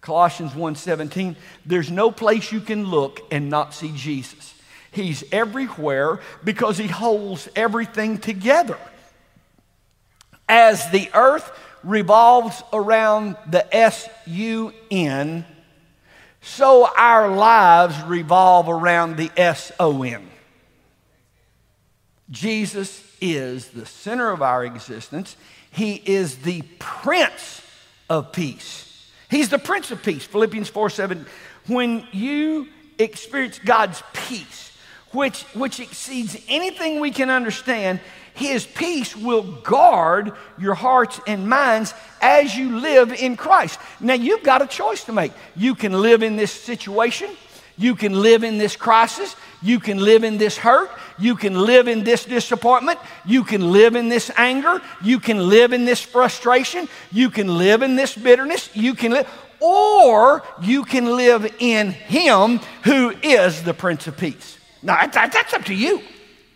Colossians 0.02 0.54
1:17, 0.54 1.38
there's 1.66 1.90
no 1.90 2.12
place 2.12 2.52
you 2.52 2.60
can 2.60 2.88
look 2.88 3.22
and 3.32 3.50
not 3.50 3.74
see 3.74 3.94
Jesus. 3.96 4.54
He's 4.92 5.24
everywhere 5.32 6.20
because 6.44 6.78
he 6.78 6.88
holds 6.88 7.48
everything 7.56 8.18
together. 8.18 8.78
As 10.50 10.90
the 10.92 11.10
earth 11.14 11.50
revolves 11.82 12.62
around 12.74 13.38
the 13.50 13.74
S 13.76 14.10
U 14.26 14.74
N, 14.92 15.46
so 16.42 16.90
our 16.98 17.30
lives 17.30 18.02
revolve 18.04 18.68
around 18.68 19.16
the 19.16 19.32
S 19.38 19.72
O 19.80 20.04
N. 20.04 20.30
Jesus 22.30 23.02
is 23.22 23.70
the 23.70 23.86
center 23.86 24.30
of 24.30 24.42
our 24.42 24.66
existence. 24.66 25.38
He 25.78 26.02
is 26.04 26.38
the 26.38 26.64
Prince 26.80 27.62
of 28.10 28.32
Peace. 28.32 29.12
He's 29.30 29.50
the 29.50 29.60
Prince 29.60 29.92
of 29.92 30.02
Peace. 30.02 30.24
Philippians 30.26 30.70
4 30.70 30.90
7. 30.90 31.28
When 31.68 32.08
you 32.12 32.68
experience 32.98 33.60
God's 33.60 34.02
peace, 34.12 34.76
which, 35.12 35.44
which 35.54 35.80
exceeds 35.80 36.36
anything 36.48 37.00
we 37.00 37.12
can 37.12 37.30
understand, 37.30 38.00
His 38.34 38.66
peace 38.66 39.16
will 39.16 39.44
guard 39.44 40.32
your 40.58 40.74
hearts 40.74 41.20
and 41.28 41.48
minds 41.48 41.94
as 42.24 42.58
you 42.58 42.80
live 42.80 43.14
in 43.14 43.38
Christ. 43.38 43.80
Now, 44.00 44.16
you've 44.16 44.42
got 44.42 44.64
a 44.64 44.68
choice 44.68 45.04
to 45.04 45.12
make. 45.12 45.32
You 45.56 45.76
can 45.76 46.02
live 46.02 46.24
in 46.24 46.38
this 46.38 46.52
situation 46.52 47.30
you 47.78 47.96
can 47.96 48.22
live 48.22 48.44
in 48.44 48.58
this 48.58 48.76
crisis. 48.76 49.36
You 49.62 49.80
can 49.80 50.00
live 50.00 50.24
in 50.24 50.38
this 50.38 50.58
hurt. 50.58 50.90
You 51.20 51.36
can 51.36 51.54
live 51.54 51.88
in 51.88 52.04
this 52.04 52.26
disappointment. 52.26 53.00
You 53.26 53.44
can 53.44 53.72
live 53.72 53.96
in 53.96 54.10
this 54.10 54.32
anger. 54.36 54.82
You 55.02 55.20
can 55.20 55.50
live 55.50 55.74
in 55.74 55.86
this 55.86 56.02
frustration. 56.02 56.90
You 57.12 57.30
can 57.30 57.58
live 57.58 57.82
in 57.84 57.96
this 57.96 58.16
bitterness. 58.16 58.70
You 58.76 58.94
can 58.94 59.12
live, 59.12 59.28
or 59.60 60.44
you 60.62 60.84
can 60.86 61.16
live 61.16 61.56
in 61.60 61.92
Him 61.92 62.60
who 62.84 63.14
is 63.24 63.64
the 63.64 63.74
Prince 63.74 64.08
of 64.08 64.18
Peace. 64.18 64.58
Now, 64.84 65.08
that's 65.08 65.54
up 65.54 65.66
to 65.66 65.74
you. 65.74 66.02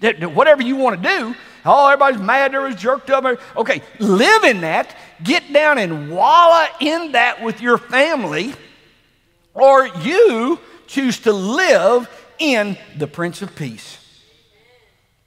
Whatever 0.01 0.63
you 0.63 0.75
want 0.75 1.01
to 1.01 1.09
do. 1.09 1.35
Oh, 1.63 1.87
everybody's 1.87 2.21
mad, 2.21 2.55
everybody's 2.55 2.81
jerked 2.81 3.11
up. 3.11 3.39
Okay, 3.55 3.83
live 3.99 4.43
in 4.43 4.61
that. 4.61 4.95
Get 5.23 5.53
down 5.53 5.77
and 5.77 6.09
walla 6.09 6.67
in 6.79 7.11
that 7.11 7.43
with 7.43 7.61
your 7.61 7.77
family. 7.77 8.53
Or 9.53 9.85
you 9.87 10.59
choose 10.91 11.19
to 11.19 11.31
live 11.31 12.09
in 12.37 12.77
the 12.97 13.07
Prince 13.07 13.41
of 13.41 13.55
Peace. 13.55 13.97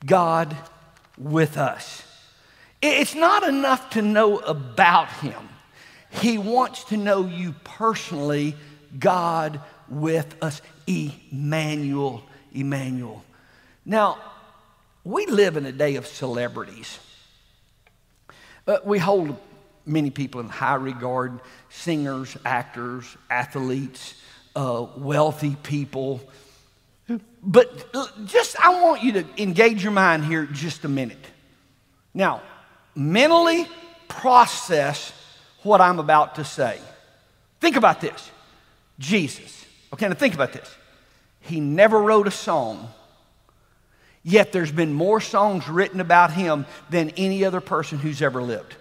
God 0.04 0.54
with 1.16 1.56
us. 1.56 2.02
It's 2.82 3.14
not 3.14 3.48
enough 3.48 3.90
to 3.90 4.02
know 4.02 4.38
about 4.40 5.08
Him, 5.10 5.48
He 6.10 6.36
wants 6.38 6.84
to 6.84 6.96
know 6.96 7.26
you 7.26 7.54
personally, 7.64 8.54
God 8.98 9.60
with 9.88 10.36
us. 10.42 10.60
Immanuel, 10.86 12.22
Immanuel. 12.52 13.24
Now, 13.86 14.18
we 15.02 15.24
live 15.24 15.56
in 15.56 15.64
a 15.64 15.72
day 15.72 15.96
of 15.96 16.06
celebrities. 16.06 16.98
Uh, 18.66 18.78
we 18.84 18.98
hold 18.98 19.38
many 19.86 20.10
people 20.10 20.42
in 20.42 20.48
high 20.50 20.74
regard 20.74 21.40
singers, 21.70 22.36
actors, 22.44 23.16
athletes 23.30 24.14
uh, 24.56 24.86
wealthy 24.96 25.56
people. 25.62 26.20
But 27.42 27.92
just, 28.24 28.58
I 28.58 28.82
want 28.82 29.02
you 29.02 29.12
to 29.12 29.24
engage 29.42 29.82
your 29.82 29.92
mind 29.92 30.24
here 30.24 30.46
just 30.46 30.84
a 30.84 30.88
minute. 30.88 31.18
Now, 32.14 32.42
mentally 32.94 33.66
process 34.08 35.12
what 35.62 35.80
I'm 35.80 35.98
about 35.98 36.36
to 36.36 36.44
say. 36.44 36.78
Think 37.60 37.76
about 37.76 38.00
this 38.00 38.30
Jesus. 38.98 39.64
Okay, 39.92 40.08
now 40.08 40.14
think 40.14 40.34
about 40.34 40.52
this. 40.52 40.74
He 41.40 41.60
never 41.60 41.98
wrote 41.98 42.26
a 42.26 42.30
song, 42.30 42.88
yet 44.22 44.52
there's 44.52 44.72
been 44.72 44.94
more 44.94 45.20
songs 45.20 45.68
written 45.68 46.00
about 46.00 46.32
him 46.32 46.64
than 46.88 47.10
any 47.10 47.44
other 47.44 47.60
person 47.60 47.98
who's 47.98 48.22
ever 48.22 48.42
lived. 48.42 48.76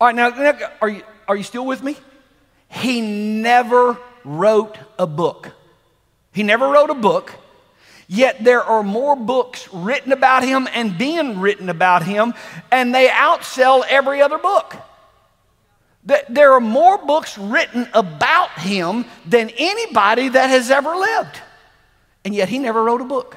All 0.00 0.06
right, 0.06 0.14
now, 0.14 0.30
are 0.80 0.88
you, 0.88 1.02
are 1.28 1.36
you 1.36 1.42
still 1.42 1.66
with 1.66 1.82
me? 1.82 1.94
He 2.68 3.02
never 3.02 3.98
wrote 4.24 4.78
a 4.98 5.06
book. 5.06 5.52
He 6.32 6.42
never 6.42 6.68
wrote 6.68 6.88
a 6.88 6.94
book, 6.94 7.34
yet 8.08 8.42
there 8.42 8.62
are 8.62 8.82
more 8.82 9.14
books 9.14 9.68
written 9.72 10.12
about 10.12 10.42
him 10.42 10.68
and 10.72 10.96
being 10.96 11.40
written 11.40 11.68
about 11.68 12.02
him, 12.04 12.32
and 12.70 12.94
they 12.94 13.08
outsell 13.08 13.84
every 13.88 14.22
other 14.22 14.38
book. 14.38 14.76
There 16.30 16.52
are 16.54 16.60
more 16.60 16.96
books 16.96 17.36
written 17.36 17.86
about 17.92 18.52
him 18.52 19.04
than 19.26 19.50
anybody 19.58 20.30
that 20.30 20.48
has 20.48 20.70
ever 20.70 20.96
lived. 20.96 21.40
And 22.24 22.34
yet 22.34 22.48
he 22.48 22.58
never 22.58 22.82
wrote 22.82 23.02
a 23.02 23.04
book. 23.04 23.36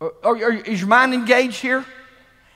Are, 0.00 0.12
are, 0.24 0.52
is 0.52 0.80
your 0.80 0.88
mind 0.88 1.12
engaged 1.12 1.60
here? 1.60 1.84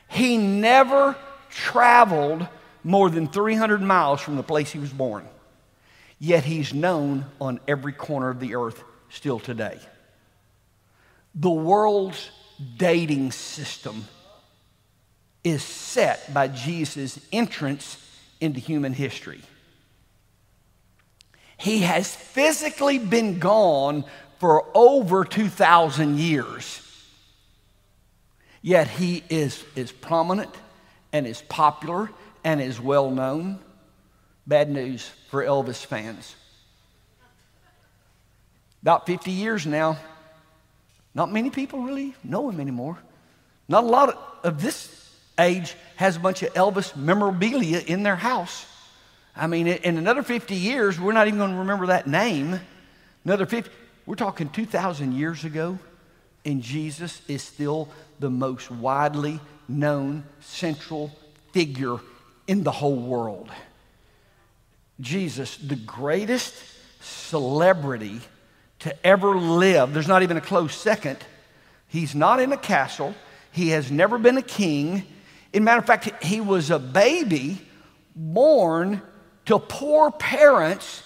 He 0.08 0.38
never 0.38 1.16
traveled 1.50 2.46
more 2.82 3.10
than 3.10 3.28
300 3.28 3.82
miles 3.82 4.20
from 4.20 4.36
the 4.36 4.42
place 4.42 4.70
he 4.70 4.78
was 4.78 4.92
born. 4.92 5.26
Yet 6.18 6.44
he's 6.44 6.72
known 6.72 7.26
on 7.40 7.60
every 7.66 7.92
corner 7.92 8.30
of 8.30 8.40
the 8.40 8.54
earth 8.54 8.82
still 9.08 9.38
today. 9.38 9.78
The 11.34 11.50
world's 11.50 12.30
dating 12.76 13.32
system 13.32 14.04
is 15.42 15.62
set 15.62 16.32
by 16.34 16.48
Jesus' 16.48 17.18
entrance 17.32 17.96
into 18.40 18.60
human 18.60 18.92
history. 18.92 19.40
He 21.56 21.80
has 21.80 22.14
physically 22.14 22.98
been 22.98 23.38
gone 23.38 24.04
for 24.38 24.66
over 24.74 25.24
2,000 25.24 26.18
years. 26.18 26.86
Yet 28.62 28.88
he 28.88 29.22
is, 29.28 29.62
is 29.76 29.92
prominent 29.92 30.50
and 31.12 31.26
is 31.26 31.42
popular 31.42 32.10
and 32.44 32.60
is 32.60 32.80
well 32.80 33.10
known. 33.10 33.58
Bad 34.46 34.70
news 34.70 35.10
for 35.28 35.44
Elvis 35.44 35.84
fans. 35.84 36.34
About 38.82 39.06
50 39.06 39.30
years 39.30 39.66
now, 39.66 39.98
not 41.14 41.30
many 41.30 41.50
people 41.50 41.82
really 41.82 42.14
know 42.24 42.48
him 42.48 42.60
anymore. 42.60 42.98
Not 43.68 43.84
a 43.84 43.86
lot 43.86 44.40
of 44.42 44.62
this 44.62 45.10
age 45.38 45.74
has 45.96 46.16
a 46.16 46.20
bunch 46.20 46.42
of 46.42 46.52
Elvis 46.54 46.96
memorabilia 46.96 47.78
in 47.78 48.02
their 48.02 48.16
house. 48.16 48.66
I 49.36 49.46
mean, 49.46 49.66
in 49.66 49.96
another 49.96 50.22
50 50.22 50.54
years, 50.54 50.98
we're 50.98 51.12
not 51.12 51.26
even 51.26 51.38
going 51.38 51.52
to 51.52 51.58
remember 51.58 51.86
that 51.86 52.06
name. 52.06 52.60
Another 53.24 53.46
50, 53.46 53.70
we're 54.06 54.14
talking 54.16 54.48
2,000 54.48 55.12
years 55.12 55.44
ago, 55.44 55.78
and 56.44 56.62
Jesus 56.62 57.20
is 57.28 57.42
still 57.42 57.88
the 58.18 58.30
most 58.30 58.70
widely 58.70 59.40
known 59.70 60.24
central 60.40 61.10
figure 61.52 61.98
in 62.46 62.64
the 62.64 62.70
whole 62.70 62.96
world. 62.96 63.50
Jesus, 65.00 65.56
the 65.56 65.76
greatest 65.76 66.54
celebrity 67.00 68.20
to 68.80 69.06
ever 69.06 69.36
live. 69.36 69.94
There's 69.94 70.08
not 70.08 70.22
even 70.22 70.36
a 70.36 70.40
close 70.40 70.74
second. 70.74 71.18
He's 71.86 72.14
not 72.14 72.40
in 72.40 72.52
a 72.52 72.56
castle. 72.56 73.14
He 73.52 73.70
has 73.70 73.90
never 73.90 74.18
been 74.18 74.36
a 74.36 74.42
king. 74.42 75.04
In 75.52 75.64
matter 75.64 75.80
of 75.80 75.86
fact, 75.86 76.22
he 76.22 76.40
was 76.40 76.70
a 76.70 76.78
baby 76.78 77.60
born 78.14 79.02
to 79.46 79.58
poor 79.58 80.10
parents. 80.10 81.02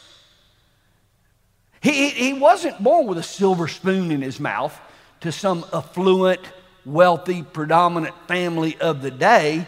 He, 1.80 2.10
he 2.10 2.32
wasn't 2.32 2.82
born 2.82 3.06
with 3.06 3.18
a 3.18 3.22
silver 3.22 3.68
spoon 3.68 4.10
in 4.10 4.22
his 4.22 4.40
mouth 4.40 4.78
to 5.20 5.32
some 5.32 5.64
affluent, 5.72 6.40
wealthy, 6.84 7.42
predominant 7.42 8.14
family 8.28 8.76
of 8.80 9.02
the 9.02 9.10
day. 9.10 9.66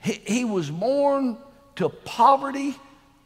He, 0.00 0.20
he 0.26 0.44
was 0.44 0.70
born 0.70 1.38
to 1.76 1.88
poverty, 1.88 2.76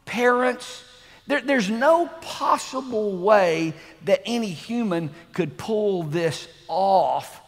parents, 0.05 0.83
there, 1.29 1.41
there's 1.41 1.69
no 1.69 2.07
possible 2.21 3.15
way 3.15 3.75
that 4.05 4.23
any 4.25 4.49
human 4.49 5.11
could 5.31 5.59
pull 5.59 6.01
this 6.01 6.47
off 6.67 7.39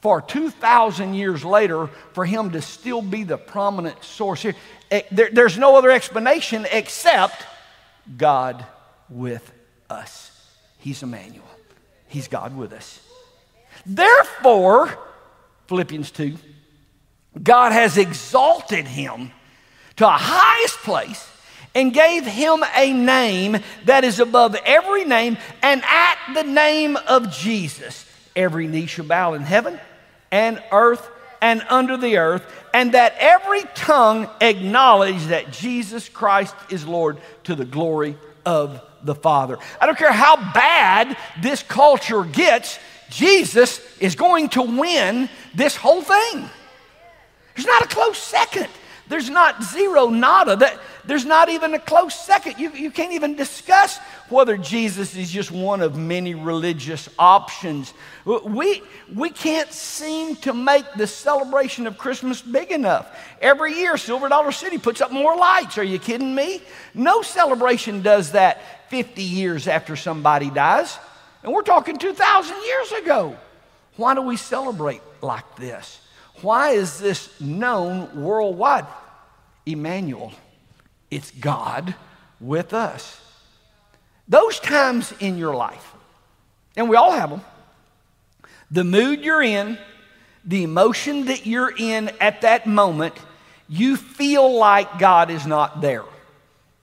for 0.00 0.22
2,000 0.22 1.14
years 1.14 1.44
later 1.44 1.88
for 2.12 2.24
him 2.24 2.52
to 2.52 2.62
still 2.62 3.02
be 3.02 3.24
the 3.24 3.36
prominent 3.36 4.04
source 4.04 4.42
here. 4.42 4.54
Eh, 4.92 5.02
there, 5.10 5.28
there's 5.32 5.58
no 5.58 5.76
other 5.76 5.90
explanation 5.90 6.68
except 6.70 7.44
God 8.16 8.64
with 9.10 9.52
us. 9.90 10.30
He's 10.78 11.02
Immanuel, 11.02 11.42
He's 12.06 12.28
God 12.28 12.56
with 12.56 12.72
us. 12.72 13.00
Therefore, 13.84 14.96
Philippians 15.68 16.10
2, 16.10 16.36
God 17.42 17.72
has 17.72 17.98
exalted 17.98 18.86
him 18.86 19.30
to 19.96 20.06
a 20.06 20.10
highest 20.10 20.78
place 20.78 21.28
and 21.74 21.92
gave 21.92 22.24
him 22.24 22.64
a 22.74 22.92
name 22.92 23.58
that 23.84 24.04
is 24.04 24.18
above 24.18 24.54
every 24.64 25.04
name, 25.04 25.36
and 25.62 25.82
at 25.84 26.18
the 26.34 26.42
name 26.42 26.96
of 26.96 27.30
Jesus, 27.30 28.06
every 28.34 28.66
knee 28.66 28.86
shall 28.86 29.04
bow 29.04 29.34
in 29.34 29.42
heaven 29.42 29.78
and 30.30 30.62
earth 30.72 31.06
and 31.42 31.62
under 31.68 31.98
the 31.98 32.16
earth, 32.16 32.50
and 32.72 32.92
that 32.92 33.14
every 33.18 33.62
tongue 33.74 34.28
acknowledge 34.40 35.26
that 35.26 35.52
Jesus 35.52 36.08
Christ 36.08 36.54
is 36.70 36.86
Lord 36.86 37.18
to 37.44 37.54
the 37.54 37.66
glory 37.66 38.16
of 38.46 38.80
the 39.02 39.14
Father. 39.14 39.58
I 39.78 39.84
don't 39.86 39.98
care 39.98 40.12
how 40.12 40.36
bad 40.36 41.16
this 41.42 41.62
culture 41.62 42.24
gets, 42.24 42.78
Jesus 43.10 43.80
is 44.00 44.14
going 44.14 44.48
to 44.50 44.62
win 44.62 45.28
this 45.54 45.76
whole 45.76 46.02
thing. 46.02 46.48
There's 47.54 47.66
not 47.66 47.82
a 47.82 47.88
close 47.88 48.18
second. 48.18 48.68
There's 49.08 49.30
not 49.30 49.62
zero, 49.62 50.08
nada. 50.08 50.56
That, 50.56 50.80
there's 51.04 51.24
not 51.24 51.48
even 51.48 51.74
a 51.74 51.78
close 51.78 52.14
second. 52.14 52.58
You, 52.58 52.72
you 52.72 52.90
can't 52.90 53.12
even 53.12 53.36
discuss 53.36 53.98
whether 54.28 54.56
Jesus 54.56 55.14
is 55.14 55.30
just 55.30 55.52
one 55.52 55.80
of 55.80 55.96
many 55.96 56.34
religious 56.34 57.08
options. 57.16 57.94
We, 58.24 58.82
we 59.14 59.30
can't 59.30 59.72
seem 59.72 60.34
to 60.36 60.52
make 60.52 60.84
the 60.94 61.06
celebration 61.06 61.86
of 61.86 61.96
Christmas 61.96 62.42
big 62.42 62.72
enough. 62.72 63.16
Every 63.40 63.74
year, 63.74 63.96
Silver 63.96 64.28
Dollar 64.28 64.50
City 64.50 64.78
puts 64.78 65.00
up 65.00 65.12
more 65.12 65.36
lights. 65.36 65.78
Are 65.78 65.84
you 65.84 66.00
kidding 66.00 66.34
me? 66.34 66.60
No 66.92 67.22
celebration 67.22 68.02
does 68.02 68.32
that 68.32 68.90
50 68.90 69.22
years 69.22 69.68
after 69.68 69.94
somebody 69.94 70.50
dies. 70.50 70.98
And 71.44 71.52
we're 71.52 71.62
talking 71.62 71.96
2,000 71.96 72.56
years 72.56 72.92
ago. 72.92 73.36
Why 73.96 74.14
do 74.14 74.22
we 74.22 74.36
celebrate 74.36 75.02
like 75.22 75.56
this? 75.56 76.00
Why 76.42 76.70
is 76.70 76.98
this 76.98 77.40
known 77.40 78.22
worldwide? 78.22 78.86
Immanuel, 79.64 80.32
it's 81.10 81.30
God 81.32 81.94
with 82.40 82.74
us. 82.74 83.20
Those 84.28 84.60
times 84.60 85.12
in 85.20 85.38
your 85.38 85.54
life, 85.54 85.94
and 86.76 86.88
we 86.88 86.96
all 86.96 87.12
have 87.12 87.30
them, 87.30 87.40
the 88.70 88.84
mood 88.84 89.20
you're 89.20 89.42
in, 89.42 89.78
the 90.44 90.62
emotion 90.62 91.26
that 91.26 91.46
you're 91.46 91.72
in 91.76 92.10
at 92.20 92.42
that 92.42 92.66
moment, 92.66 93.14
you 93.68 93.96
feel 93.96 94.56
like 94.56 94.98
God 94.98 95.30
is 95.30 95.46
not 95.46 95.80
there. 95.80 96.04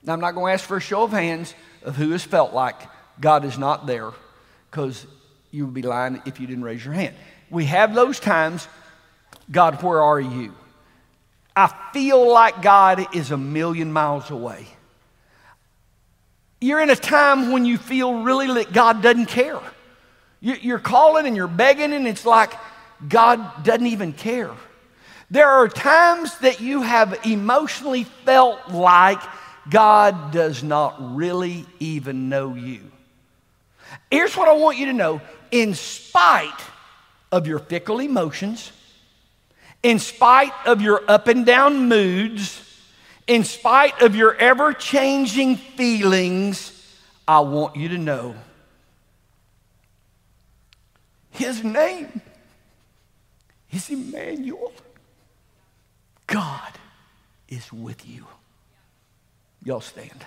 Now, 0.04 0.14
I'm 0.14 0.20
not 0.20 0.34
going 0.34 0.52
to 0.52 0.54
ask 0.54 0.66
for 0.66 0.78
a 0.78 0.82
show 0.82 1.04
of 1.04 1.12
hands 1.12 1.54
of 1.84 1.96
who 1.96 2.12
has 2.12 2.24
felt 2.24 2.54
like 2.54 2.76
God 3.22 3.46
is 3.46 3.58
not 3.58 3.86
there, 3.86 4.12
because 4.70 5.06
you 5.54 5.66
would 5.66 5.74
be 5.74 5.84
lying 5.84 6.22
if 6.26 6.40
you 6.40 6.48
didn't 6.48 6.64
raise 6.64 6.84
your 6.84 6.96
hand. 6.96 7.16
We 7.50 7.66
have 7.66 7.94
those 7.94 8.20
times 8.20 8.68
God, 9.52 9.82
where 9.84 10.02
are 10.02 10.20
you? 10.20 10.54
I 11.56 11.72
feel 11.94 12.32
like 12.32 12.62
God 12.62 13.16
is 13.16 13.30
a 13.30 13.38
million 13.38 13.94
miles 13.94 14.32
away. 14.32 14.66
You're 16.60 16.82
in 16.82 16.90
a 16.90 16.96
time 16.96 17.52
when 17.52 17.66
you 17.66 17.78
feel 17.78 18.24
really 18.24 18.48
that 18.64 18.74
God 18.74 19.04
doesn't 19.04 19.28
care. 19.28 19.60
You're 20.40 20.80
calling 20.80 21.28
and 21.28 21.36
you're 21.36 21.48
begging, 21.48 21.94
and 21.94 22.08
it's 22.08 22.26
like 22.26 22.54
God 23.08 23.64
doesn't 23.64 23.88
even 23.88 24.14
care. 24.14 24.52
There 25.30 25.50
are 25.50 25.68
times 25.68 26.38
that 26.40 26.62
you 26.62 26.82
have 26.82 27.26
emotionally 27.26 28.06
felt 28.26 28.70
like 28.70 29.22
God 29.70 30.32
does 30.32 30.64
not 30.64 31.16
really 31.16 31.66
even 31.80 32.30
know 32.30 32.56
you. 32.56 32.82
Here's 34.10 34.36
what 34.36 34.48
I 34.48 34.54
want 34.54 34.78
you 34.78 34.88
to 34.88 34.94
know 34.94 35.22
in 35.54 35.76
spite 35.76 36.50
of 37.32 37.46
your 37.46 37.60
fickle 37.60 38.00
emotions, 38.00 38.72
in 39.84 40.00
spite 40.00 40.52
of 40.66 40.82
your 40.82 41.04
up 41.08 41.28
and 41.28 41.46
down 41.46 41.88
moods, 41.88 42.60
in 43.28 43.44
spite 43.44 44.02
of 44.02 44.16
your 44.16 44.36
ever 44.36 44.74
changing 44.74 45.58
feelings, 45.58 46.72
I 47.28 47.42
want 47.42 47.76
you 47.76 47.90
to 47.90 48.00
know 48.00 48.34
His 51.30 51.64
name 51.64 52.20
is 53.72 53.92
Immanuel. 53.92 54.74
God 56.26 56.72
is 57.48 57.72
with 57.72 58.10
you. 58.10 58.26
Y'all 59.64 59.82
stand. 59.82 60.26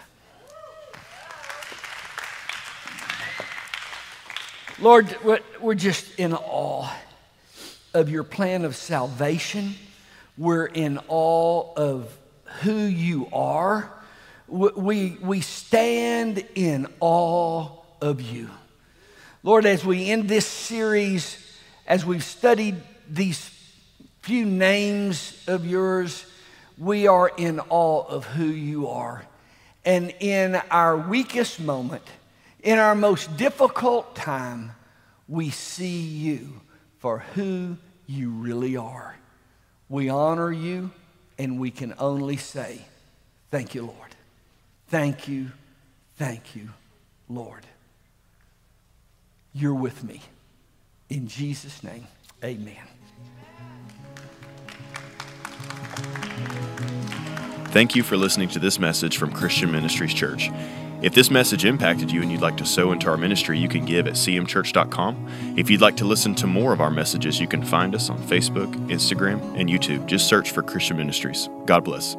Lord, 4.79 5.17
we're 5.63 5.75
just 5.75 6.19
in 6.19 6.35
awe 6.35 6.95
of 7.95 8.11
your 8.11 8.25
plan 8.25 8.67
of 8.67 8.77
salvation. 8.77 9.75
We're 10.37 10.67
in 10.67 11.01
awe 11.09 11.73
of 11.77 12.15
who 12.61 12.77
you 12.77 13.27
are. 13.33 13.91
We, 14.49 15.17
we 15.23 15.41
stand 15.41 16.45
in 16.55 16.89
awe 17.01 17.71
of 18.03 18.21
you. 18.21 18.51
Lord, 19.43 19.65
as 19.65 19.83
we 19.83 20.11
end 20.11 20.29
this 20.29 20.47
series, 20.47 21.39
as 21.87 22.05
we've 22.05 22.25
studied 22.25 22.77
these 23.09 23.51
few 24.21 24.45
names 24.45 25.43
of 25.47 25.65
yours, 25.65 26.27
we 26.77 27.07
are 27.07 27.33
in 27.35 27.61
awe 27.71 28.07
of 28.09 28.27
who 28.27 28.45
you 28.45 28.89
are. 28.89 29.25
And 29.87 30.13
in 30.21 30.57
our 30.71 30.99
weakest 30.99 31.61
moment, 31.61 32.05
In 32.67 32.81
our 32.81 32.97
most 32.97 33.37
difficult 33.37 34.17
time, 34.17 34.73
we 35.29 35.51
see 35.51 36.01
you 36.01 36.63
for 36.99 37.21
who 37.21 37.77
you 38.09 38.31
really 38.31 38.77
are. 38.77 39.15
We 39.89 40.09
honor 40.09 40.51
you, 40.51 40.91
and 41.39 41.61
we 41.61 41.71
can 41.71 41.95
only 41.97 42.37
say, 42.37 42.81
Thank 43.53 43.77
you, 43.77 43.83
Lord. 43.83 44.17
Thank 44.89 45.29
you, 45.29 45.53
thank 46.17 46.57
you, 46.57 46.71
Lord. 47.29 47.65
You're 49.53 49.73
with 49.73 50.03
me. 50.03 50.23
In 51.09 51.29
Jesus' 51.29 51.85
name, 51.85 52.09
amen. 52.43 52.75
Thank 57.67 57.95
you 57.95 58.03
for 58.03 58.17
listening 58.17 58.49
to 58.49 58.59
this 58.59 58.81
message 58.81 59.19
from 59.19 59.31
Christian 59.31 59.71
Ministries 59.71 60.13
Church. 60.13 60.51
If 61.03 61.15
this 61.15 61.31
message 61.31 61.65
impacted 61.65 62.11
you 62.11 62.23
and 62.23 62.33
you'd 62.33 62.41
like 62.41 62.57
to 62.57 62.67
sow 62.67 62.93
into 62.93 63.09
our 63.09 63.17
ministry, 63.17 63.59
you 63.59 63.69
can 63.69 63.85
give 63.85 64.07
at 64.07 64.15
cmchurch.com. 64.15 65.55
If 65.57 65.71
you'd 65.71 65.81
like 65.81 65.97
to 65.99 66.05
listen 66.05 66.35
to 66.37 66.47
more 66.47 66.73
of 66.73 66.81
our 66.81 66.91
messages, 66.91 67.41
you 67.41 67.47
can 67.47 67.63
find 67.63 67.95
us 67.95 68.09
on 68.09 68.19
Facebook, 68.19 68.73
Instagram, 68.89 69.41
and 69.59 69.69
YouTube. 69.69 70.07
Just 70.07 70.29
search 70.29 70.51
for 70.51 70.63
Christian 70.63 70.97
Ministries. 70.97 71.49
God 71.67 71.85
bless. 71.85 72.17